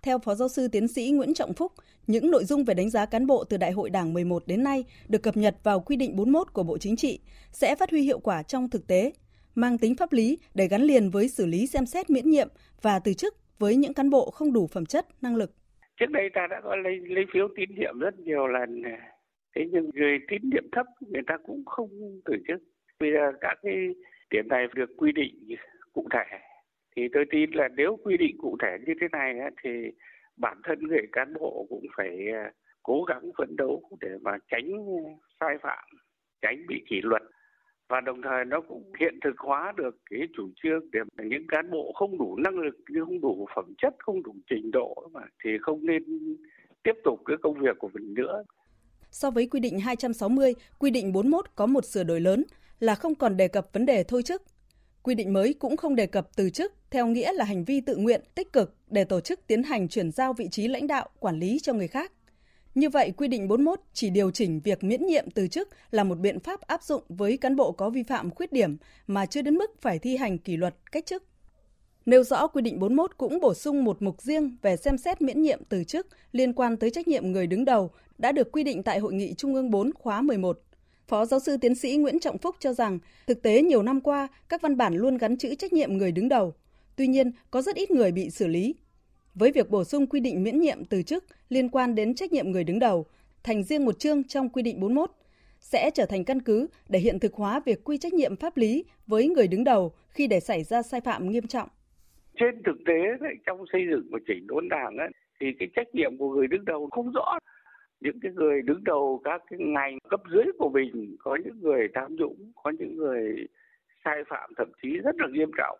Theo 0.01 0.19
Phó 0.19 0.35
Giáo 0.35 0.47
sư 0.47 0.67
Tiến 0.67 0.87
sĩ 0.87 1.11
Nguyễn 1.11 1.33
Trọng 1.33 1.53
Phúc, 1.53 1.71
những 2.07 2.31
nội 2.31 2.43
dung 2.43 2.63
về 2.63 2.73
đánh 2.73 2.89
giá 2.89 3.05
cán 3.05 3.27
bộ 3.27 3.43
từ 3.43 3.57
Đại 3.57 3.71
hội 3.71 3.89
Đảng 3.89 4.13
11 4.13 4.43
đến 4.47 4.63
nay 4.63 4.83
được 5.09 5.23
cập 5.23 5.37
nhật 5.37 5.55
vào 5.63 5.79
quy 5.79 5.95
định 5.95 6.15
41 6.15 6.53
của 6.53 6.63
Bộ 6.63 6.77
Chính 6.77 6.95
trị 6.95 7.19
sẽ 7.51 7.75
phát 7.75 7.91
huy 7.91 8.01
hiệu 8.01 8.19
quả 8.19 8.43
trong 8.43 8.69
thực 8.69 8.87
tế, 8.87 9.13
mang 9.55 9.77
tính 9.77 9.95
pháp 9.95 10.13
lý 10.13 10.37
để 10.55 10.67
gắn 10.67 10.81
liền 10.81 11.09
với 11.09 11.27
xử 11.27 11.45
lý 11.45 11.67
xem 11.67 11.85
xét 11.85 12.09
miễn 12.09 12.29
nhiệm 12.29 12.47
và 12.81 12.99
từ 12.99 13.13
chức 13.13 13.35
với 13.59 13.75
những 13.75 13.93
cán 13.93 14.09
bộ 14.09 14.31
không 14.31 14.53
đủ 14.53 14.67
phẩm 14.67 14.85
chất, 14.85 15.05
năng 15.21 15.35
lực. 15.35 15.51
Trước 15.99 16.09
đây 16.09 16.29
ta 16.33 16.47
đã 16.49 16.61
có 16.63 16.75
lấy 16.75 16.99
lấy 17.07 17.25
phiếu 17.33 17.47
tín 17.55 17.69
nhiệm 17.75 17.99
rất 17.99 18.19
nhiều 18.19 18.47
lần. 18.47 18.83
Thế 19.55 19.61
nhưng 19.71 19.89
người 19.93 20.17
tín 20.29 20.41
nhiệm 20.43 20.71
thấp 20.71 20.85
người 20.99 21.21
ta 21.27 21.37
cũng 21.45 21.65
không 21.65 21.89
từ 22.25 22.33
chức. 22.47 22.61
Bây 22.99 23.09
giờ 23.11 23.31
các 23.41 23.57
cái 23.63 23.73
điểm 24.31 24.47
này 24.47 24.67
được 24.75 24.89
quy 24.97 25.11
định 25.11 25.55
cụ 25.93 26.07
thể 26.13 26.37
thì 26.97 27.03
tôi 27.13 27.25
tin 27.31 27.51
là 27.51 27.67
nếu 27.77 27.99
quy 28.03 28.17
định 28.17 28.37
cụ 28.37 28.57
thể 28.61 28.77
như 28.87 28.93
thế 29.01 29.07
này 29.11 29.33
thì 29.63 29.69
bản 30.37 30.57
thân 30.63 30.79
người 30.87 31.07
cán 31.11 31.33
bộ 31.33 31.65
cũng 31.69 31.85
phải 31.97 32.17
à, 32.33 32.51
cố 32.83 33.03
gắng 33.03 33.31
phấn 33.37 33.55
đấu 33.55 33.89
để 34.01 34.09
mà 34.21 34.31
tránh 34.51 34.71
sai 35.39 35.57
phạm, 35.61 35.85
tránh 36.41 36.67
bị 36.67 36.75
kỷ 36.89 36.95
luật 37.03 37.21
và 37.89 38.01
đồng 38.01 38.21
thời 38.21 38.45
nó 38.45 38.61
cũng 38.61 38.91
hiện 38.99 39.19
thực 39.23 39.37
hóa 39.37 39.73
được 39.77 39.97
cái 40.09 40.19
chủ 40.37 40.49
trương 40.63 40.91
để 40.91 40.99
những 41.23 41.47
cán 41.47 41.71
bộ 41.71 41.93
không 41.95 42.17
đủ 42.17 42.35
năng 42.37 42.59
lực 42.59 42.75
không 43.05 43.21
đủ 43.21 43.47
phẩm 43.55 43.73
chất 43.81 43.95
không 43.99 44.23
đủ 44.23 44.35
trình 44.49 44.71
độ 44.71 45.09
mà 45.13 45.21
thì 45.43 45.49
không 45.61 45.85
nên 45.85 46.03
tiếp 46.83 46.93
tục 47.03 47.19
cái 47.25 47.37
công 47.41 47.59
việc 47.59 47.77
của 47.79 47.89
mình 47.93 48.13
nữa 48.13 48.43
So 49.11 49.31
với 49.31 49.47
quy 49.47 49.59
định 49.59 49.79
260, 49.79 50.53
quy 50.79 50.91
định 50.91 51.13
41 51.13 51.45
có 51.55 51.65
một 51.65 51.85
sửa 51.85 52.03
đổi 52.03 52.19
lớn 52.19 52.43
là 52.79 52.95
không 52.95 53.15
còn 53.15 53.37
đề 53.37 53.47
cập 53.47 53.73
vấn 53.73 53.85
đề 53.85 54.03
thôi 54.03 54.23
chức. 54.23 54.41
Quy 55.07 55.15
định 55.15 55.33
mới 55.33 55.53
cũng 55.53 55.77
không 55.77 55.95
đề 55.95 56.05
cập 56.05 56.27
từ 56.35 56.49
chức 56.49 56.73
theo 56.91 57.07
nghĩa 57.07 57.33
là 57.33 57.45
hành 57.45 57.65
vi 57.65 57.81
tự 57.81 57.95
nguyện, 57.95 58.21
tích 58.35 58.53
cực 58.53 58.75
để 58.89 59.03
tổ 59.03 59.19
chức 59.19 59.47
tiến 59.47 59.63
hành 59.63 59.87
chuyển 59.87 60.11
giao 60.11 60.33
vị 60.33 60.47
trí 60.51 60.67
lãnh 60.67 60.87
đạo, 60.87 61.09
quản 61.19 61.39
lý 61.39 61.59
cho 61.59 61.73
người 61.73 61.87
khác. 61.87 62.11
Như 62.75 62.89
vậy, 62.89 63.11
quy 63.17 63.27
định 63.27 63.47
41 63.47 63.79
chỉ 63.93 64.09
điều 64.09 64.31
chỉnh 64.31 64.59
việc 64.63 64.83
miễn 64.83 65.05
nhiệm 65.05 65.29
từ 65.31 65.47
chức 65.47 65.69
là 65.91 66.03
một 66.03 66.19
biện 66.19 66.39
pháp 66.39 66.61
áp 66.61 66.83
dụng 66.83 67.03
với 67.09 67.37
cán 67.37 67.55
bộ 67.55 67.71
có 67.71 67.89
vi 67.89 68.03
phạm 68.03 68.31
khuyết 68.31 68.53
điểm 68.53 68.77
mà 69.07 69.25
chưa 69.25 69.41
đến 69.41 69.55
mức 69.55 69.81
phải 69.81 69.99
thi 69.99 70.17
hành 70.17 70.37
kỷ 70.37 70.57
luật 70.57 70.75
cách 70.91 71.05
chức. 71.05 71.23
Nêu 72.05 72.23
rõ 72.23 72.47
quy 72.47 72.61
định 72.61 72.79
41 72.79 73.17
cũng 73.17 73.39
bổ 73.39 73.53
sung 73.53 73.83
một 73.83 74.01
mục 74.01 74.21
riêng 74.21 74.57
về 74.61 74.77
xem 74.77 74.97
xét 74.97 75.21
miễn 75.21 75.41
nhiệm 75.41 75.59
từ 75.69 75.83
chức 75.83 76.07
liên 76.31 76.53
quan 76.53 76.77
tới 76.77 76.89
trách 76.89 77.07
nhiệm 77.07 77.31
người 77.31 77.47
đứng 77.47 77.65
đầu 77.65 77.91
đã 78.17 78.31
được 78.31 78.51
quy 78.51 78.63
định 78.63 78.83
tại 78.83 78.99
Hội 78.99 79.13
nghị 79.13 79.33
Trung 79.33 79.55
ương 79.55 79.71
4 79.71 79.91
khóa 79.93 80.21
11. 80.21 80.59
Phó 81.07 81.25
giáo 81.25 81.39
sư 81.39 81.57
tiến 81.61 81.75
sĩ 81.75 81.97
Nguyễn 81.97 82.19
Trọng 82.19 82.37
Phúc 82.37 82.55
cho 82.59 82.73
rằng, 82.73 82.99
thực 83.27 83.41
tế 83.41 83.61
nhiều 83.61 83.83
năm 83.83 84.01
qua, 84.01 84.27
các 84.49 84.61
văn 84.61 84.77
bản 84.77 84.95
luôn 84.95 85.17
gắn 85.17 85.37
chữ 85.37 85.55
trách 85.55 85.73
nhiệm 85.73 85.97
người 85.97 86.11
đứng 86.11 86.29
đầu. 86.29 86.53
Tuy 86.95 87.07
nhiên, 87.07 87.31
có 87.51 87.61
rất 87.61 87.75
ít 87.75 87.91
người 87.91 88.11
bị 88.11 88.29
xử 88.29 88.47
lý, 88.47 88.75
với 89.35 89.51
việc 89.51 89.69
bổ 89.69 89.83
sung 89.83 90.07
quy 90.07 90.19
định 90.19 90.43
miễn 90.43 90.59
nhiệm 90.59 90.85
từ 90.85 91.01
chức 91.01 91.25
liên 91.49 91.69
quan 91.69 91.95
đến 91.95 92.15
trách 92.15 92.33
nhiệm 92.33 92.51
người 92.51 92.63
đứng 92.63 92.79
đầu 92.79 93.05
thành 93.43 93.63
riêng 93.63 93.85
một 93.85 93.99
chương 93.99 94.23
trong 94.23 94.49
quy 94.49 94.63
định 94.63 94.79
41 94.79 95.11
sẽ 95.59 95.91
trở 95.93 96.05
thành 96.05 96.23
căn 96.23 96.41
cứ 96.41 96.67
để 96.89 96.99
hiện 96.99 97.19
thực 97.19 97.33
hóa 97.33 97.61
việc 97.65 97.83
quy 97.83 97.97
trách 97.97 98.13
nhiệm 98.13 98.35
pháp 98.35 98.57
lý 98.57 98.85
với 99.07 99.27
người 99.27 99.47
đứng 99.47 99.63
đầu 99.63 99.93
khi 100.09 100.27
để 100.27 100.39
xảy 100.39 100.63
ra 100.63 100.81
sai 100.81 101.01
phạm 101.01 101.29
nghiêm 101.29 101.47
trọng. 101.47 101.69
Trên 102.39 102.63
thực 102.65 102.77
tế 102.85 103.27
trong 103.45 103.65
xây 103.71 103.81
dựng 103.91 104.07
và 104.11 104.19
chỉnh 104.27 104.47
đốn 104.47 104.69
đảng 104.69 104.97
thì 105.39 105.47
cái 105.59 105.67
trách 105.75 105.87
nhiệm 105.93 106.17
của 106.17 106.29
người 106.29 106.47
đứng 106.47 106.65
đầu 106.65 106.89
không 106.91 107.11
rõ. 107.11 107.37
Những 107.99 108.19
cái 108.21 108.31
người 108.31 108.61
đứng 108.61 108.83
đầu 108.83 109.21
các 109.23 109.41
cái 109.49 109.59
ngành 109.59 109.97
cấp 110.09 110.21
dưới 110.31 110.43
của 110.57 110.69
mình 110.69 111.15
có 111.19 111.37
những 111.45 111.61
người 111.61 111.87
tham 111.93 112.15
nhũng, 112.15 112.51
có 112.63 112.71
những 112.79 112.97
người 112.97 113.47
sai 114.05 114.23
phạm 114.27 114.49
thậm 114.57 114.71
chí 114.81 114.97
rất 114.97 115.15
là 115.15 115.27
nghiêm 115.27 115.51
trọng. 115.57 115.79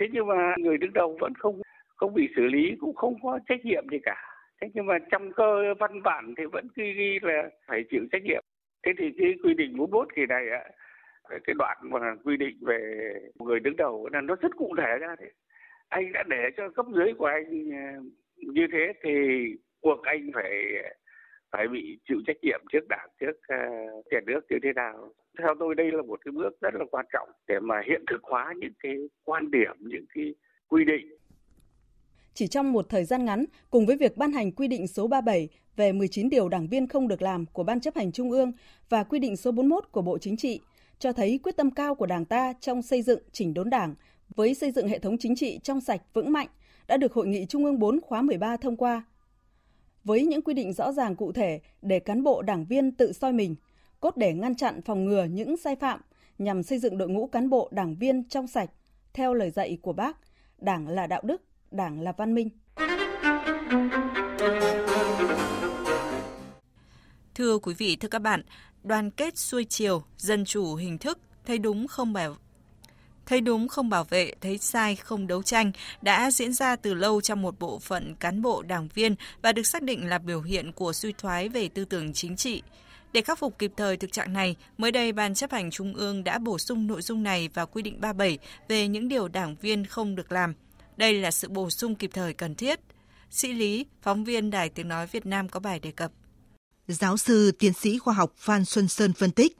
Thế 0.00 0.06
nhưng 0.12 0.26
mà 0.26 0.54
người 0.58 0.78
đứng 0.78 0.92
đầu 0.92 1.16
vẫn 1.20 1.32
không 1.38 1.60
không 1.96 2.14
bị 2.14 2.28
xử 2.36 2.42
lý 2.42 2.76
cũng 2.80 2.94
không 2.94 3.14
có 3.22 3.38
trách 3.48 3.64
nhiệm 3.64 3.88
gì 3.90 3.98
cả. 4.02 4.16
Thế 4.60 4.68
nhưng 4.74 4.86
mà 4.86 4.98
trong 5.10 5.32
cơ 5.32 5.74
văn 5.78 6.02
bản 6.02 6.34
thì 6.36 6.44
vẫn 6.44 6.68
ghi 6.76 6.92
ghi 6.92 7.18
là 7.22 7.50
phải 7.66 7.84
chịu 7.90 8.02
trách 8.12 8.22
nhiệm. 8.22 8.44
Thế 8.86 8.92
thì 8.98 9.10
cái 9.18 9.34
quy 9.44 9.54
định 9.54 9.76
41 9.76 10.08
kỳ 10.14 10.26
này 10.26 10.50
á 10.50 10.70
cái 11.44 11.54
đoạn 11.58 11.76
mà 11.82 12.14
quy 12.24 12.36
định 12.36 12.56
về 12.60 13.12
người 13.38 13.60
đứng 13.60 13.76
đầu 13.76 14.08
là 14.12 14.20
nó 14.20 14.36
rất 14.40 14.56
cụ 14.56 14.74
thể 14.78 14.98
ra 15.00 15.16
đấy. 15.20 15.32
Anh 15.88 16.12
đã 16.12 16.22
để 16.28 16.42
cho 16.56 16.68
cấp 16.68 16.86
dưới 16.94 17.12
của 17.18 17.26
anh 17.26 17.70
ờ, 17.70 18.02
như 18.36 18.66
thế 18.72 18.92
thì 19.02 19.10
buộc 19.82 20.02
anh 20.02 20.30
phải 20.34 20.52
phải 21.52 21.68
bị 21.68 21.98
chịu 22.08 22.18
trách 22.26 22.36
nhiệm 22.42 22.60
trước 22.72 22.88
đảng 22.88 23.08
trước 23.20 23.32
uh, 23.32 24.06
nhà 24.12 24.20
nước 24.26 24.40
như 24.50 24.56
thế 24.62 24.72
nào 24.72 25.12
theo 25.38 25.54
tôi 25.60 25.74
đây 25.74 25.92
là 25.92 26.02
một 26.02 26.20
cái 26.24 26.32
bước 26.32 26.60
rất 26.60 26.74
là 26.74 26.84
quan 26.90 27.06
trọng 27.12 27.28
để 27.48 27.60
mà 27.60 27.80
hiện 27.86 28.04
thực 28.10 28.22
hóa 28.22 28.54
những 28.56 28.72
cái 28.82 28.92
quan 29.24 29.50
điểm 29.50 29.76
những 29.80 30.04
cái 30.14 30.34
quy 30.68 30.84
định 30.84 31.20
chỉ 32.34 32.46
trong 32.46 32.72
một 32.72 32.88
thời 32.88 33.04
gian 33.04 33.24
ngắn, 33.24 33.44
cùng 33.70 33.86
với 33.86 33.96
việc 33.96 34.16
ban 34.16 34.32
hành 34.32 34.52
quy 34.52 34.68
định 34.68 34.86
số 34.86 35.06
37 35.06 35.48
về 35.76 35.92
19 35.92 36.28
điều 36.28 36.48
đảng 36.48 36.68
viên 36.68 36.88
không 36.88 37.08
được 37.08 37.22
làm 37.22 37.46
của 37.46 37.62
Ban 37.62 37.80
chấp 37.80 37.96
hành 37.96 38.12
Trung 38.12 38.30
ương 38.30 38.52
và 38.88 39.04
quy 39.04 39.18
định 39.18 39.36
số 39.36 39.52
41 39.52 39.84
của 39.92 40.02
Bộ 40.02 40.18
Chính 40.18 40.36
trị, 40.36 40.60
cho 40.98 41.12
thấy 41.12 41.40
quyết 41.42 41.56
tâm 41.56 41.70
cao 41.70 41.94
của 41.94 42.06
Đảng 42.06 42.24
ta 42.24 42.52
trong 42.60 42.82
xây 42.82 43.02
dựng 43.02 43.20
chỉnh 43.32 43.54
đốn 43.54 43.70
Đảng 43.70 43.94
với 44.36 44.54
xây 44.54 44.70
dựng 44.70 44.88
hệ 44.88 44.98
thống 44.98 45.18
chính 45.18 45.36
trị 45.36 45.60
trong 45.62 45.80
sạch 45.80 46.00
vững 46.14 46.32
mạnh 46.32 46.48
đã 46.88 46.96
được 46.96 47.12
Hội 47.12 47.26
nghị 47.26 47.46
Trung 47.46 47.64
ương 47.64 47.78
4 47.78 48.00
khóa 48.00 48.22
13 48.22 48.56
thông 48.56 48.76
qua. 48.76 49.04
Với 50.04 50.26
những 50.26 50.42
quy 50.42 50.54
định 50.54 50.72
rõ 50.72 50.92
ràng 50.92 51.16
cụ 51.16 51.32
thể 51.32 51.60
để 51.82 52.00
cán 52.00 52.22
bộ 52.22 52.42
đảng 52.42 52.64
viên 52.64 52.92
tự 52.92 53.12
soi 53.12 53.32
mình, 53.32 53.56
cốt 54.00 54.16
để 54.16 54.34
ngăn 54.34 54.54
chặn 54.54 54.82
phòng 54.82 55.04
ngừa 55.04 55.24
những 55.24 55.56
sai 55.56 55.76
phạm 55.76 56.00
nhằm 56.38 56.62
xây 56.62 56.78
dựng 56.78 56.98
đội 56.98 57.08
ngũ 57.08 57.26
cán 57.26 57.50
bộ 57.50 57.68
đảng 57.72 57.94
viên 57.94 58.28
trong 58.28 58.46
sạch 58.46 58.70
theo 59.12 59.34
lời 59.34 59.50
dạy 59.50 59.78
của 59.82 59.92
Bác, 59.92 60.16
Đảng 60.58 60.88
là 60.88 61.06
đạo 61.06 61.20
đức, 61.24 61.42
Đảng 61.70 62.00
là 62.00 62.12
văn 62.12 62.34
minh. 62.34 62.48
Thưa 67.34 67.58
quý 67.58 67.74
vị, 67.78 67.96
thưa 67.96 68.08
các 68.08 68.18
bạn, 68.18 68.42
đoàn 68.82 69.10
kết 69.10 69.38
xuôi 69.38 69.64
chiều, 69.68 70.02
dân 70.16 70.44
chủ 70.44 70.74
hình 70.74 70.98
thức, 70.98 71.18
thấy 71.44 71.58
đúng 71.58 71.88
không 71.88 72.12
bảo 72.12 72.36
thấy 73.30 73.40
đúng 73.40 73.68
không 73.68 73.88
bảo 73.88 74.04
vệ, 74.04 74.32
thấy 74.40 74.58
sai 74.58 74.96
không 74.96 75.26
đấu 75.26 75.42
tranh 75.42 75.72
đã 76.02 76.30
diễn 76.30 76.52
ra 76.52 76.76
từ 76.76 76.94
lâu 76.94 77.20
trong 77.20 77.42
một 77.42 77.58
bộ 77.58 77.78
phận 77.78 78.14
cán 78.14 78.42
bộ 78.42 78.62
đảng 78.62 78.88
viên 78.94 79.14
và 79.42 79.52
được 79.52 79.66
xác 79.66 79.82
định 79.82 80.08
là 80.08 80.18
biểu 80.18 80.42
hiện 80.42 80.72
của 80.72 80.92
suy 80.92 81.12
thoái 81.18 81.48
về 81.48 81.68
tư 81.68 81.84
tưởng 81.84 82.12
chính 82.12 82.36
trị. 82.36 82.62
Để 83.12 83.20
khắc 83.20 83.38
phục 83.38 83.58
kịp 83.58 83.72
thời 83.76 83.96
thực 83.96 84.12
trạng 84.12 84.32
này, 84.32 84.56
mới 84.78 84.92
đây 84.92 85.12
Ban 85.12 85.34
chấp 85.34 85.52
hành 85.52 85.70
Trung 85.70 85.94
ương 85.94 86.24
đã 86.24 86.38
bổ 86.38 86.58
sung 86.58 86.86
nội 86.86 87.02
dung 87.02 87.22
này 87.22 87.48
vào 87.54 87.66
quy 87.66 87.82
định 87.82 88.00
37 88.00 88.38
về 88.68 88.88
những 88.88 89.08
điều 89.08 89.28
đảng 89.28 89.56
viên 89.60 89.86
không 89.86 90.16
được 90.16 90.32
làm. 90.32 90.54
Đây 90.96 91.12
là 91.12 91.30
sự 91.30 91.48
bổ 91.48 91.70
sung 91.70 91.94
kịp 91.94 92.10
thời 92.12 92.34
cần 92.34 92.54
thiết. 92.54 92.80
Sĩ 93.30 93.52
Lý, 93.52 93.86
phóng 94.02 94.24
viên 94.24 94.50
Đài 94.50 94.68
Tiếng 94.68 94.88
Nói 94.88 95.06
Việt 95.06 95.26
Nam 95.26 95.48
có 95.48 95.60
bài 95.60 95.80
đề 95.80 95.90
cập. 95.90 96.12
Giáo 96.88 97.16
sư 97.16 97.52
tiến 97.58 97.72
sĩ 97.72 97.98
khoa 97.98 98.14
học 98.14 98.32
Phan 98.36 98.64
Xuân 98.64 98.88
Sơn 98.88 99.12
phân 99.12 99.30
tích, 99.30 99.56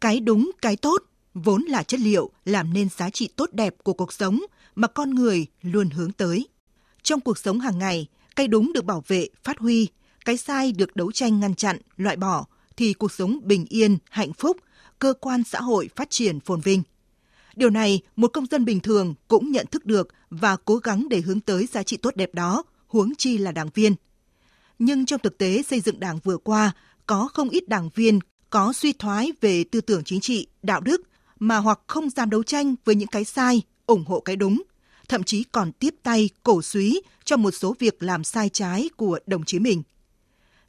cái 0.00 0.20
đúng, 0.20 0.50
cái 0.62 0.76
tốt 0.76 1.02
vốn 1.34 1.62
là 1.62 1.82
chất 1.82 2.00
liệu 2.00 2.30
làm 2.44 2.72
nên 2.72 2.88
giá 2.88 3.10
trị 3.10 3.28
tốt 3.36 3.50
đẹp 3.52 3.74
của 3.82 3.92
cuộc 3.92 4.12
sống 4.12 4.40
mà 4.74 4.88
con 4.88 5.14
người 5.14 5.46
luôn 5.62 5.90
hướng 5.90 6.12
tới. 6.12 6.48
Trong 7.02 7.20
cuộc 7.20 7.38
sống 7.38 7.60
hàng 7.60 7.78
ngày, 7.78 8.06
cái 8.36 8.48
đúng 8.48 8.72
được 8.72 8.84
bảo 8.84 9.04
vệ, 9.06 9.28
phát 9.44 9.58
huy, 9.58 9.88
cái 10.24 10.36
sai 10.36 10.72
được 10.72 10.96
đấu 10.96 11.12
tranh 11.12 11.40
ngăn 11.40 11.54
chặn, 11.54 11.78
loại 11.96 12.16
bỏ 12.16 12.46
thì 12.76 12.92
cuộc 12.92 13.12
sống 13.12 13.40
bình 13.42 13.66
yên, 13.68 13.98
hạnh 14.10 14.32
phúc, 14.32 14.56
cơ 14.98 15.14
quan 15.20 15.44
xã 15.44 15.60
hội 15.60 15.88
phát 15.96 16.10
triển 16.10 16.40
phồn 16.40 16.60
vinh. 16.60 16.82
Điều 17.56 17.70
này, 17.70 18.00
một 18.16 18.28
công 18.32 18.46
dân 18.46 18.64
bình 18.64 18.80
thường 18.80 19.14
cũng 19.28 19.52
nhận 19.52 19.66
thức 19.66 19.86
được 19.86 20.08
và 20.30 20.56
cố 20.56 20.76
gắng 20.76 21.08
để 21.08 21.20
hướng 21.20 21.40
tới 21.40 21.66
giá 21.66 21.82
trị 21.82 21.96
tốt 21.96 22.16
đẹp 22.16 22.34
đó, 22.34 22.62
huống 22.86 23.14
chi 23.14 23.38
là 23.38 23.52
đảng 23.52 23.70
viên. 23.74 23.94
Nhưng 24.78 25.06
trong 25.06 25.20
thực 25.20 25.38
tế 25.38 25.62
xây 25.62 25.80
dựng 25.80 26.00
đảng 26.00 26.18
vừa 26.24 26.36
qua, 26.36 26.72
có 27.06 27.28
không 27.34 27.48
ít 27.48 27.68
đảng 27.68 27.90
viên 27.94 28.18
có 28.50 28.72
suy 28.72 28.92
thoái 28.92 29.32
về 29.40 29.64
tư 29.64 29.80
tưởng 29.80 30.04
chính 30.04 30.20
trị, 30.20 30.46
đạo 30.62 30.80
đức, 30.80 31.02
mà 31.44 31.56
hoặc 31.56 31.80
không 31.86 32.10
dám 32.10 32.30
đấu 32.30 32.42
tranh 32.42 32.74
với 32.84 32.94
những 32.94 33.08
cái 33.08 33.24
sai, 33.24 33.62
ủng 33.86 34.04
hộ 34.04 34.20
cái 34.20 34.36
đúng, 34.36 34.62
thậm 35.08 35.22
chí 35.22 35.44
còn 35.44 35.72
tiếp 35.72 35.94
tay 36.02 36.30
cổ 36.42 36.62
suý 36.62 37.02
cho 37.24 37.36
một 37.36 37.50
số 37.50 37.76
việc 37.78 38.02
làm 38.02 38.24
sai 38.24 38.48
trái 38.48 38.88
của 38.96 39.18
đồng 39.26 39.44
chí 39.44 39.58
mình. 39.58 39.82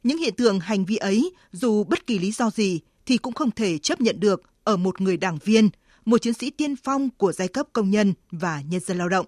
Những 0.02 0.18
hiện 0.18 0.34
tượng 0.34 0.60
hành 0.60 0.84
vi 0.84 0.96
ấy, 0.96 1.30
dù 1.52 1.84
bất 1.84 2.06
kỳ 2.06 2.18
lý 2.18 2.32
do 2.32 2.50
gì, 2.50 2.80
thì 3.06 3.18
cũng 3.18 3.34
không 3.34 3.50
thể 3.50 3.78
chấp 3.78 4.00
nhận 4.00 4.20
được 4.20 4.42
ở 4.64 4.76
một 4.76 5.00
người 5.00 5.16
đảng 5.16 5.38
viên, 5.44 5.68
một 6.04 6.22
chiến 6.22 6.34
sĩ 6.34 6.50
tiên 6.50 6.76
phong 6.76 7.10
của 7.10 7.32
giai 7.32 7.48
cấp 7.48 7.66
công 7.72 7.90
nhân 7.90 8.14
và 8.30 8.62
nhân 8.70 8.80
dân 8.80 8.98
lao 8.98 9.08
động. 9.08 9.26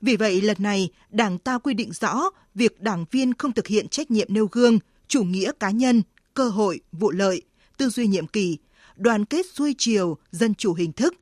Vì 0.00 0.16
vậy, 0.16 0.40
lần 0.40 0.56
này, 0.60 0.90
Đảng 1.10 1.38
ta 1.38 1.58
quy 1.58 1.74
định 1.74 1.92
rõ 1.92 2.30
việc 2.54 2.80
đảng 2.80 3.04
viên 3.10 3.34
không 3.34 3.52
thực 3.52 3.66
hiện 3.66 3.88
trách 3.88 4.10
nhiệm 4.10 4.26
nêu 4.30 4.48
gương, 4.52 4.78
chủ 5.08 5.24
nghĩa 5.24 5.52
cá 5.60 5.70
nhân, 5.70 6.02
cơ 6.34 6.48
hội, 6.48 6.80
vụ 6.92 7.10
lợi, 7.10 7.42
tư 7.76 7.88
duy 7.88 8.06
nhiệm 8.06 8.26
kỳ, 8.26 8.58
đoàn 8.96 9.24
kết 9.24 9.46
xuôi 9.46 9.74
chiều, 9.78 10.16
dân 10.30 10.54
chủ 10.54 10.74
hình 10.74 10.92
thức, 10.92 11.14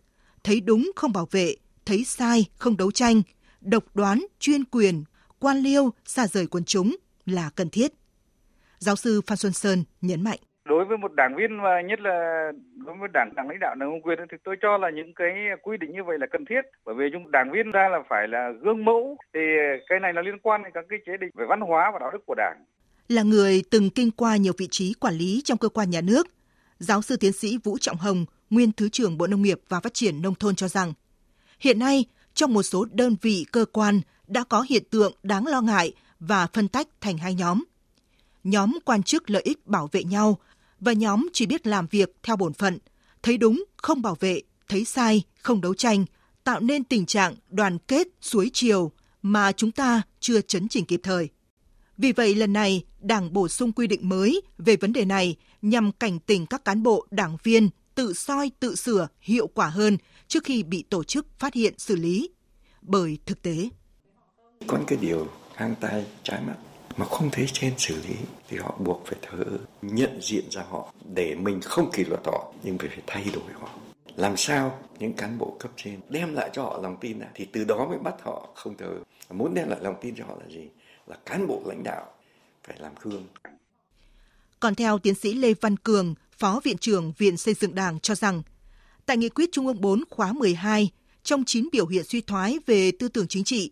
thấy 0.45 0.61
đúng 0.61 0.91
không 0.97 1.13
bảo 1.13 1.29
vệ, 1.31 1.55
thấy 1.87 2.05
sai 2.05 2.45
không 2.57 2.77
đấu 2.77 2.91
tranh, 2.91 3.23
độc 3.61 3.85
đoán, 3.95 4.27
chuyên 4.39 4.65
quyền, 4.65 5.05
quan 5.39 5.57
liêu, 5.57 5.91
xa 6.05 6.27
rời 6.27 6.47
quần 6.47 6.65
chúng 6.65 6.97
là 7.27 7.51
cần 7.57 7.71
thiết. 7.71 7.93
Giáo 8.79 8.97
sư 8.97 9.21
Phan 9.27 9.37
Xuân 9.37 9.53
Sơn 9.53 9.85
nhấn 10.01 10.25
mạnh. 10.25 10.39
Đối 10.69 10.85
với 10.85 10.99
một 10.99 11.13
đảng 11.15 11.37
viên 11.37 11.61
và 11.61 11.81
nhất 11.81 12.01
là 12.01 12.51
đối 12.87 12.97
với 13.01 13.09
đảng 13.13 13.33
đảng 13.37 13.49
lãnh 13.49 13.59
đạo 13.61 13.75
đảng 13.75 13.91
công 13.91 14.03
quyền 14.03 14.19
thì 14.31 14.37
tôi 14.45 14.57
cho 14.63 14.79
là 14.79 14.91
những 14.91 15.15
cái 15.15 15.31
quy 15.63 15.77
định 15.77 15.93
như 15.93 16.05
vậy 16.07 16.19
là 16.19 16.27
cần 16.31 16.45
thiết 16.45 16.61
bởi 16.85 16.95
vì 16.95 17.05
chúng 17.13 17.31
đảng 17.31 17.51
viên 17.53 17.71
ra 17.71 17.89
là 17.89 17.99
phải 18.09 18.29
là 18.29 18.53
gương 18.63 18.85
mẫu 18.85 19.17
thì 19.35 19.41
cái 19.89 20.01
này 20.01 20.13
là 20.13 20.23
liên 20.23 20.39
quan 20.43 20.63
đến 20.63 20.73
các 20.75 20.85
cái 20.89 20.99
chế 21.07 21.13
định 21.21 21.31
về 21.35 21.45
văn 21.49 21.61
hóa 21.61 21.91
và 21.93 21.99
đạo 21.99 22.11
đức 22.13 22.27
của 22.27 22.35
đảng. 22.35 22.65
Là 23.09 23.23
người 23.23 23.63
từng 23.71 23.91
kinh 23.91 24.11
qua 24.11 24.37
nhiều 24.37 24.53
vị 24.59 24.69
trí 24.71 24.95
quản 25.01 25.15
lý 25.15 25.43
trong 25.45 25.59
cơ 25.59 25.69
quan 25.69 25.91
nhà 25.91 26.01
nước, 26.01 26.27
giáo 26.79 27.03
sư 27.03 27.17
tiến 27.17 27.33
sĩ 27.33 27.59
Vũ 27.65 27.79
Trọng 27.79 27.97
Hồng, 27.97 28.25
nguyên 28.51 28.73
Thứ 28.73 28.89
trưởng 28.89 29.19
Bộ 29.19 29.27
Nông 29.27 29.43
nghiệp 29.43 29.61
và 29.69 29.81
Phát 29.81 29.95
triển 29.95 30.23
Nông 30.23 30.35
thôn 30.35 30.57
cho 30.57 30.69
rằng, 30.69 30.93
hiện 31.61 31.79
nay 31.79 32.05
trong 32.35 32.55
một 32.55 32.63
số 32.63 32.85
đơn 32.85 33.17
vị 33.23 33.47
cơ 33.53 33.65
quan 33.73 34.01
đã 34.27 34.45
có 34.45 34.65
hiện 34.69 34.83
tượng 34.91 35.13
đáng 35.23 35.47
lo 35.47 35.61
ngại 35.61 35.93
và 36.21 36.47
phân 36.53 36.69
tách 36.69 36.89
thành 37.01 37.19
hai 37.19 37.35
nhóm. 37.35 37.65
Nhóm 38.45 38.79
quan 38.85 39.03
chức 39.03 39.31
lợi 39.31 39.43
ích 39.43 39.67
bảo 39.67 39.89
vệ 39.93 40.05
nhau 40.05 40.39
và 40.81 40.93
nhóm 40.93 41.29
chỉ 41.33 41.47
biết 41.47 41.67
làm 41.67 41.87
việc 41.87 42.17
theo 42.23 42.37
bổn 42.37 42.53
phận, 42.53 42.79
thấy 43.23 43.39
đúng 43.39 43.65
không 43.77 44.03
bảo 44.03 44.17
vệ, 44.21 44.43
thấy 44.69 44.85
sai 44.85 45.23
không 45.43 45.61
đấu 45.61 45.75
tranh, 45.75 46.05
tạo 46.45 46.61
nên 46.61 46.85
tình 46.85 47.07
trạng 47.07 47.35
đoàn 47.49 47.79
kết 47.79 48.09
suối 48.21 48.51
chiều 48.53 48.93
mà 49.23 49.53
chúng 49.53 49.71
ta 49.71 50.03
chưa 50.21 50.41
chấn 50.41 50.69
chỉnh 50.69 50.85
kịp 50.85 51.01
thời. 51.03 51.29
Vì 51.99 52.13
vậy 52.13 52.35
lần 52.35 52.53
này, 52.53 52.85
Đảng 53.01 53.33
bổ 53.33 53.49
sung 53.49 53.73
quy 53.73 53.87
định 53.87 54.09
mới 54.09 54.41
về 54.59 54.77
vấn 54.77 54.93
đề 54.93 55.05
này 55.05 55.37
nhằm 55.63 55.93
cảnh 55.93 56.19
tỉnh 56.19 56.47
các 56.47 56.65
cán 56.65 56.83
bộ, 56.83 57.07
đảng 57.11 57.37
viên 57.43 57.69
tự 57.95 58.13
soi 58.13 58.51
tự 58.61 58.75
sửa 58.75 59.09
hiệu 59.21 59.47
quả 59.47 59.67
hơn 59.67 59.99
trước 60.29 60.45
khi 60.45 60.63
bị 60.63 60.85
tổ 60.91 61.05
chức 61.05 61.27
phát 61.39 61.55
hiện 61.55 61.75
xử 61.79 61.97
lý. 61.97 62.31
Bởi 62.83 63.19
thực 63.27 63.43
tế, 63.43 63.69
có 64.67 64.77
những 64.77 64.87
cái 64.87 64.99
điều 65.03 65.27
ngang 65.59 65.75
tay 65.81 66.05
trái 66.23 66.41
mắt 66.47 66.55
mà 66.97 67.07
không 67.07 67.31
thấy 67.33 67.47
trên 67.53 67.73
xử 67.79 67.95
lý 67.95 68.15
thì 68.49 68.57
họ 68.57 68.77
buộc 68.79 69.03
phải 69.07 69.19
thở 69.23 69.45
nhận 69.83 70.21
diện 70.23 70.45
ra 70.51 70.63
họ 70.71 70.93
để 71.15 71.35
mình 71.35 71.61
không 71.61 71.91
kỷ 71.93 72.05
luật 72.05 72.21
họ 72.27 72.53
nhưng 72.63 72.79
phải 72.79 72.89
thay 73.07 73.27
đổi 73.35 73.53
họ. 73.61 73.69
Làm 74.17 74.37
sao 74.37 74.79
những 74.99 75.13
cán 75.13 75.39
bộ 75.39 75.57
cấp 75.61 75.71
trên 75.77 76.01
đem 76.09 76.35
lại 76.35 76.51
cho 76.53 76.63
họ 76.63 76.81
lòng 76.83 76.97
tin 77.01 77.21
đã 77.21 77.27
thì 77.35 77.45
từ 77.53 77.65
đó 77.65 77.87
mới 77.89 77.99
bắt 77.99 78.15
họ 78.23 78.49
không 78.55 78.77
thờ 78.77 78.99
muốn 79.31 79.55
đem 79.55 79.69
lại 79.69 79.79
lòng 79.83 79.95
tin 80.01 80.15
cho 80.17 80.25
họ 80.25 80.35
là 80.41 80.49
gì? 80.49 80.69
Là 81.07 81.17
cán 81.27 81.47
bộ 81.47 81.63
lãnh 81.67 81.83
đạo 81.83 82.13
phải 82.65 82.77
làm 82.81 82.93
gương 83.03 83.27
còn 84.65 84.75
theo 84.75 84.99
tiến 84.99 85.15
sĩ 85.15 85.35
Lê 85.35 85.55
Văn 85.61 85.77
Cường, 85.77 86.15
Phó 86.39 86.61
Viện 86.65 86.79
trưởng 86.79 87.13
Viện 87.19 87.37
Xây 87.37 87.55
dựng 87.55 87.75
Đảng 87.75 88.01
cho 88.01 88.15
rằng, 88.15 88.43
tại 89.07 89.17
Nghị 89.17 89.29
quyết 89.29 89.53
Trung 89.53 89.67
ương 89.67 89.81
4 89.81 90.03
khóa 90.11 90.33
12, 90.33 90.91
trong 91.23 91.45
9 91.45 91.69
biểu 91.73 91.87
hiện 91.87 92.05
suy 92.05 92.21
thoái 92.21 92.59
về 92.67 92.91
tư 92.99 93.09
tưởng 93.09 93.29
chính 93.29 93.45
trị, 93.45 93.71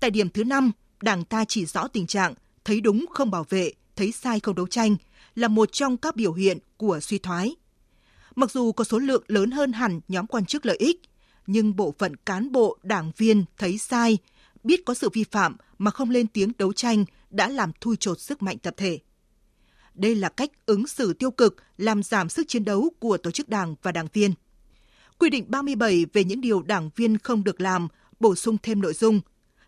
tại 0.00 0.10
điểm 0.10 0.30
thứ 0.30 0.44
5, 0.44 0.72
Đảng 1.02 1.24
ta 1.24 1.44
chỉ 1.44 1.66
rõ 1.66 1.88
tình 1.88 2.06
trạng 2.06 2.34
thấy 2.64 2.80
đúng 2.80 3.04
không 3.10 3.30
bảo 3.30 3.46
vệ, 3.48 3.72
thấy 3.96 4.12
sai 4.12 4.40
không 4.40 4.54
đấu 4.54 4.66
tranh 4.66 4.96
là 5.34 5.48
một 5.48 5.72
trong 5.72 5.96
các 5.96 6.16
biểu 6.16 6.32
hiện 6.32 6.58
của 6.76 7.00
suy 7.00 7.18
thoái. 7.18 7.56
Mặc 8.36 8.50
dù 8.50 8.72
có 8.72 8.84
số 8.84 8.98
lượng 8.98 9.22
lớn 9.28 9.50
hơn 9.50 9.72
hẳn 9.72 10.00
nhóm 10.08 10.26
quan 10.26 10.44
chức 10.44 10.66
lợi 10.66 10.76
ích, 10.76 11.00
nhưng 11.46 11.76
bộ 11.76 11.94
phận 11.98 12.16
cán 12.16 12.52
bộ, 12.52 12.78
đảng 12.82 13.12
viên 13.16 13.44
thấy 13.58 13.78
sai, 13.78 14.18
biết 14.64 14.84
có 14.84 14.94
sự 14.94 15.08
vi 15.12 15.24
phạm 15.24 15.56
mà 15.78 15.90
không 15.90 16.10
lên 16.10 16.26
tiếng 16.26 16.52
đấu 16.58 16.72
tranh 16.72 17.04
đã 17.30 17.48
làm 17.48 17.72
thui 17.80 17.96
chột 17.96 18.20
sức 18.20 18.42
mạnh 18.42 18.58
tập 18.58 18.74
thể. 18.76 18.98
Đây 19.94 20.14
là 20.14 20.28
cách 20.28 20.50
ứng 20.66 20.86
xử 20.86 21.12
tiêu 21.12 21.30
cực 21.30 21.56
làm 21.76 22.02
giảm 22.02 22.28
sức 22.28 22.48
chiến 22.48 22.64
đấu 22.64 22.90
của 22.98 23.16
tổ 23.16 23.30
chức 23.30 23.48
đảng 23.48 23.74
và 23.82 23.92
đảng 23.92 24.08
viên. 24.12 24.34
Quy 25.18 25.30
định 25.30 25.44
37 25.48 26.06
về 26.12 26.24
những 26.24 26.40
điều 26.40 26.62
đảng 26.62 26.90
viên 26.96 27.18
không 27.18 27.44
được 27.44 27.60
làm 27.60 27.88
bổ 28.20 28.34
sung 28.34 28.56
thêm 28.62 28.80
nội 28.80 28.94
dung 28.94 29.20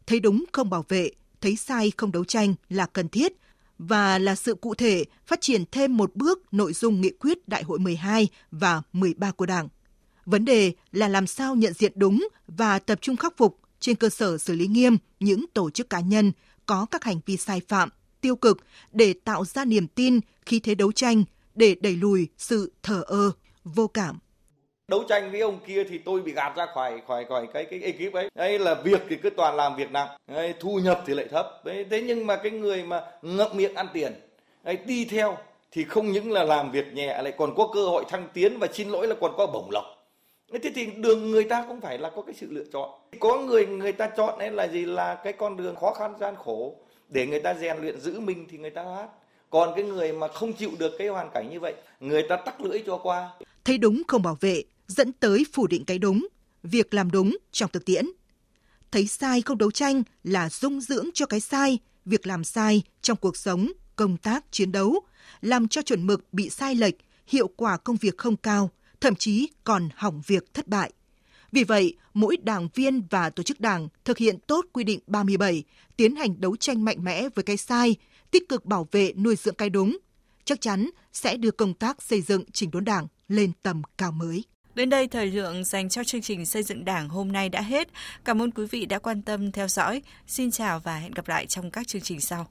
thấy 0.06 0.20
đúng 0.20 0.44
không 0.52 0.70
bảo 0.70 0.84
vệ, 0.88 1.10
thấy 1.40 1.56
sai 1.56 1.92
không 1.96 2.12
đấu 2.12 2.24
tranh 2.24 2.54
là 2.68 2.86
cần 2.86 3.08
thiết 3.08 3.32
và 3.78 4.18
là 4.18 4.34
sự 4.34 4.54
cụ 4.54 4.74
thể 4.74 5.04
phát 5.26 5.40
triển 5.40 5.64
thêm 5.72 5.96
một 5.96 6.16
bước 6.16 6.54
nội 6.54 6.72
dung 6.72 7.00
nghị 7.00 7.10
quyết 7.10 7.48
Đại 7.48 7.62
hội 7.62 7.78
12 7.78 8.28
và 8.50 8.82
13 8.92 9.30
của 9.30 9.46
Đảng. 9.46 9.68
Vấn 10.26 10.44
đề 10.44 10.72
là 10.92 11.08
làm 11.08 11.26
sao 11.26 11.54
nhận 11.54 11.72
diện 11.72 11.92
đúng 11.94 12.28
và 12.46 12.78
tập 12.78 12.98
trung 13.00 13.16
khắc 13.16 13.36
phục 13.36 13.58
trên 13.82 13.96
cơ 13.96 14.08
sở 14.08 14.38
xử 14.38 14.54
lý 14.54 14.66
nghiêm 14.66 14.96
những 15.20 15.44
tổ 15.54 15.70
chức 15.70 15.90
cá 15.90 16.00
nhân 16.00 16.32
có 16.66 16.86
các 16.90 17.04
hành 17.04 17.20
vi 17.26 17.36
sai 17.36 17.60
phạm, 17.68 17.88
tiêu 18.20 18.36
cực 18.36 18.58
để 18.92 19.14
tạo 19.24 19.44
ra 19.44 19.64
niềm 19.64 19.86
tin 19.86 20.20
khi 20.46 20.60
thế 20.60 20.74
đấu 20.74 20.92
tranh 20.92 21.24
để 21.54 21.76
đẩy 21.80 21.96
lùi 21.96 22.28
sự 22.38 22.72
thờ 22.82 23.02
ơ, 23.06 23.30
vô 23.64 23.86
cảm. 23.86 24.18
Đấu 24.88 25.04
tranh 25.08 25.30
với 25.30 25.40
ông 25.40 25.58
kia 25.66 25.84
thì 25.90 25.98
tôi 25.98 26.22
bị 26.22 26.32
gạt 26.32 26.52
ra 26.56 26.66
khỏi 26.74 27.02
khỏi 27.08 27.24
khỏi 27.28 27.46
cái 27.54 27.64
cái 27.64 27.80
ekip 27.80 28.14
ấy. 28.14 28.30
Đây 28.34 28.58
là 28.58 28.74
việc 28.74 29.00
thì 29.08 29.16
cứ 29.22 29.30
toàn 29.30 29.56
làm 29.56 29.76
việc 29.76 29.90
nặng. 29.90 30.08
Đấy, 30.26 30.54
thu 30.60 30.78
nhập 30.78 31.02
thì 31.06 31.14
lại 31.14 31.26
thấp. 31.30 31.46
Đấy, 31.64 31.86
thế 31.90 32.02
nhưng 32.02 32.26
mà 32.26 32.36
cái 32.36 32.52
người 32.52 32.82
mà 32.82 33.02
ngậm 33.22 33.56
miệng 33.56 33.74
ăn 33.74 33.86
tiền 33.92 34.12
đấy, 34.64 34.78
đi 34.86 35.04
theo 35.04 35.36
thì 35.72 35.84
không 35.84 36.12
những 36.12 36.32
là 36.32 36.44
làm 36.44 36.72
việc 36.72 36.92
nhẹ 36.94 37.22
lại 37.22 37.32
còn 37.38 37.54
có 37.56 37.68
cơ 37.74 37.84
hội 37.84 38.04
thăng 38.08 38.28
tiến 38.34 38.58
và 38.58 38.68
xin 38.72 38.88
lỗi 38.88 39.06
là 39.06 39.14
còn 39.20 39.34
có 39.36 39.46
bổng 39.46 39.70
lộc 39.70 39.84
thế 40.58 40.72
thì 40.74 40.86
đường 40.86 41.30
người 41.30 41.44
ta 41.44 41.64
cũng 41.68 41.80
phải 41.80 41.98
là 41.98 42.10
có 42.16 42.22
cái 42.22 42.34
sự 42.34 42.46
lựa 42.50 42.64
chọn. 42.72 42.90
Có 43.20 43.38
người 43.38 43.66
người 43.66 43.92
ta 43.92 44.10
chọn 44.16 44.38
ấy 44.38 44.50
là 44.50 44.68
gì? 44.68 44.84
Là 44.84 45.14
cái 45.24 45.32
con 45.32 45.56
đường 45.56 45.76
khó 45.76 45.94
khăn 45.94 46.14
gian 46.20 46.34
khổ. 46.44 46.76
Để 47.08 47.26
người 47.26 47.40
ta 47.40 47.54
rèn 47.54 47.76
luyện 47.78 48.00
giữ 48.00 48.20
mình 48.20 48.46
thì 48.50 48.58
người 48.58 48.70
ta 48.70 48.82
hát. 48.82 49.08
Còn 49.50 49.72
cái 49.76 49.84
người 49.84 50.12
mà 50.12 50.28
không 50.28 50.52
chịu 50.52 50.70
được 50.78 50.92
cái 50.98 51.08
hoàn 51.08 51.30
cảnh 51.34 51.50
như 51.50 51.60
vậy 51.60 51.74
người 52.00 52.22
ta 52.28 52.36
tắc 52.36 52.60
lưỡi 52.60 52.82
cho 52.86 52.98
qua. 53.02 53.30
Thấy 53.64 53.78
đúng 53.78 54.02
không 54.08 54.22
bảo 54.22 54.36
vệ 54.40 54.62
dẫn 54.86 55.12
tới 55.12 55.44
phủ 55.52 55.66
định 55.66 55.84
cái 55.84 55.98
đúng, 55.98 56.26
việc 56.62 56.94
làm 56.94 57.10
đúng 57.10 57.36
trong 57.52 57.70
thực 57.70 57.84
tiễn. 57.84 58.06
Thấy 58.90 59.06
sai 59.06 59.42
không 59.42 59.58
đấu 59.58 59.70
tranh 59.70 60.02
là 60.24 60.48
dung 60.48 60.80
dưỡng 60.80 61.06
cho 61.14 61.26
cái 61.26 61.40
sai, 61.40 61.78
việc 62.04 62.26
làm 62.26 62.44
sai 62.44 62.82
trong 63.02 63.16
cuộc 63.16 63.36
sống, 63.36 63.72
công 63.96 64.16
tác, 64.16 64.44
chiến 64.50 64.72
đấu, 64.72 65.00
làm 65.40 65.68
cho 65.68 65.82
chuẩn 65.82 66.06
mực 66.06 66.32
bị 66.32 66.50
sai 66.50 66.74
lệch, 66.74 66.94
hiệu 67.26 67.48
quả 67.56 67.76
công 67.76 67.96
việc 67.96 68.18
không 68.18 68.36
cao, 68.36 68.70
thậm 69.02 69.14
chí 69.14 69.48
còn 69.64 69.88
hỏng 69.94 70.22
việc 70.26 70.54
thất 70.54 70.68
bại. 70.68 70.92
Vì 71.52 71.64
vậy, 71.64 71.96
mỗi 72.14 72.36
đảng 72.36 72.68
viên 72.74 73.02
và 73.10 73.30
tổ 73.30 73.42
chức 73.42 73.60
đảng 73.60 73.88
thực 74.04 74.18
hiện 74.18 74.38
tốt 74.46 74.66
quy 74.72 74.84
định 74.84 75.00
37, 75.06 75.64
tiến 75.96 76.16
hành 76.16 76.40
đấu 76.40 76.56
tranh 76.56 76.84
mạnh 76.84 77.04
mẽ 77.04 77.28
với 77.34 77.42
cái 77.42 77.56
sai, 77.56 77.96
tích 78.30 78.48
cực 78.48 78.64
bảo 78.64 78.88
vệ 78.92 79.12
nuôi 79.12 79.36
dưỡng 79.36 79.54
cái 79.54 79.70
đúng, 79.70 79.98
chắc 80.44 80.60
chắn 80.60 80.90
sẽ 81.12 81.36
đưa 81.36 81.50
công 81.50 81.74
tác 81.74 82.02
xây 82.02 82.22
dựng 82.22 82.44
chỉnh 82.52 82.70
đốn 82.70 82.84
đảng 82.84 83.06
lên 83.28 83.52
tầm 83.62 83.82
cao 83.98 84.12
mới. 84.12 84.44
Đến 84.74 84.90
đây 84.90 85.08
thời 85.08 85.26
lượng 85.26 85.64
dành 85.64 85.88
cho 85.88 86.04
chương 86.04 86.22
trình 86.22 86.46
xây 86.46 86.62
dựng 86.62 86.84
Đảng 86.84 87.08
hôm 87.08 87.32
nay 87.32 87.48
đã 87.48 87.60
hết. 87.62 87.88
Cảm 88.24 88.42
ơn 88.42 88.50
quý 88.50 88.66
vị 88.70 88.86
đã 88.86 88.98
quan 88.98 89.22
tâm 89.22 89.52
theo 89.52 89.68
dõi. 89.68 90.02
Xin 90.26 90.50
chào 90.50 90.80
và 90.80 90.96
hẹn 90.96 91.12
gặp 91.12 91.28
lại 91.28 91.46
trong 91.46 91.70
các 91.70 91.88
chương 91.88 92.02
trình 92.02 92.20
sau. 92.20 92.40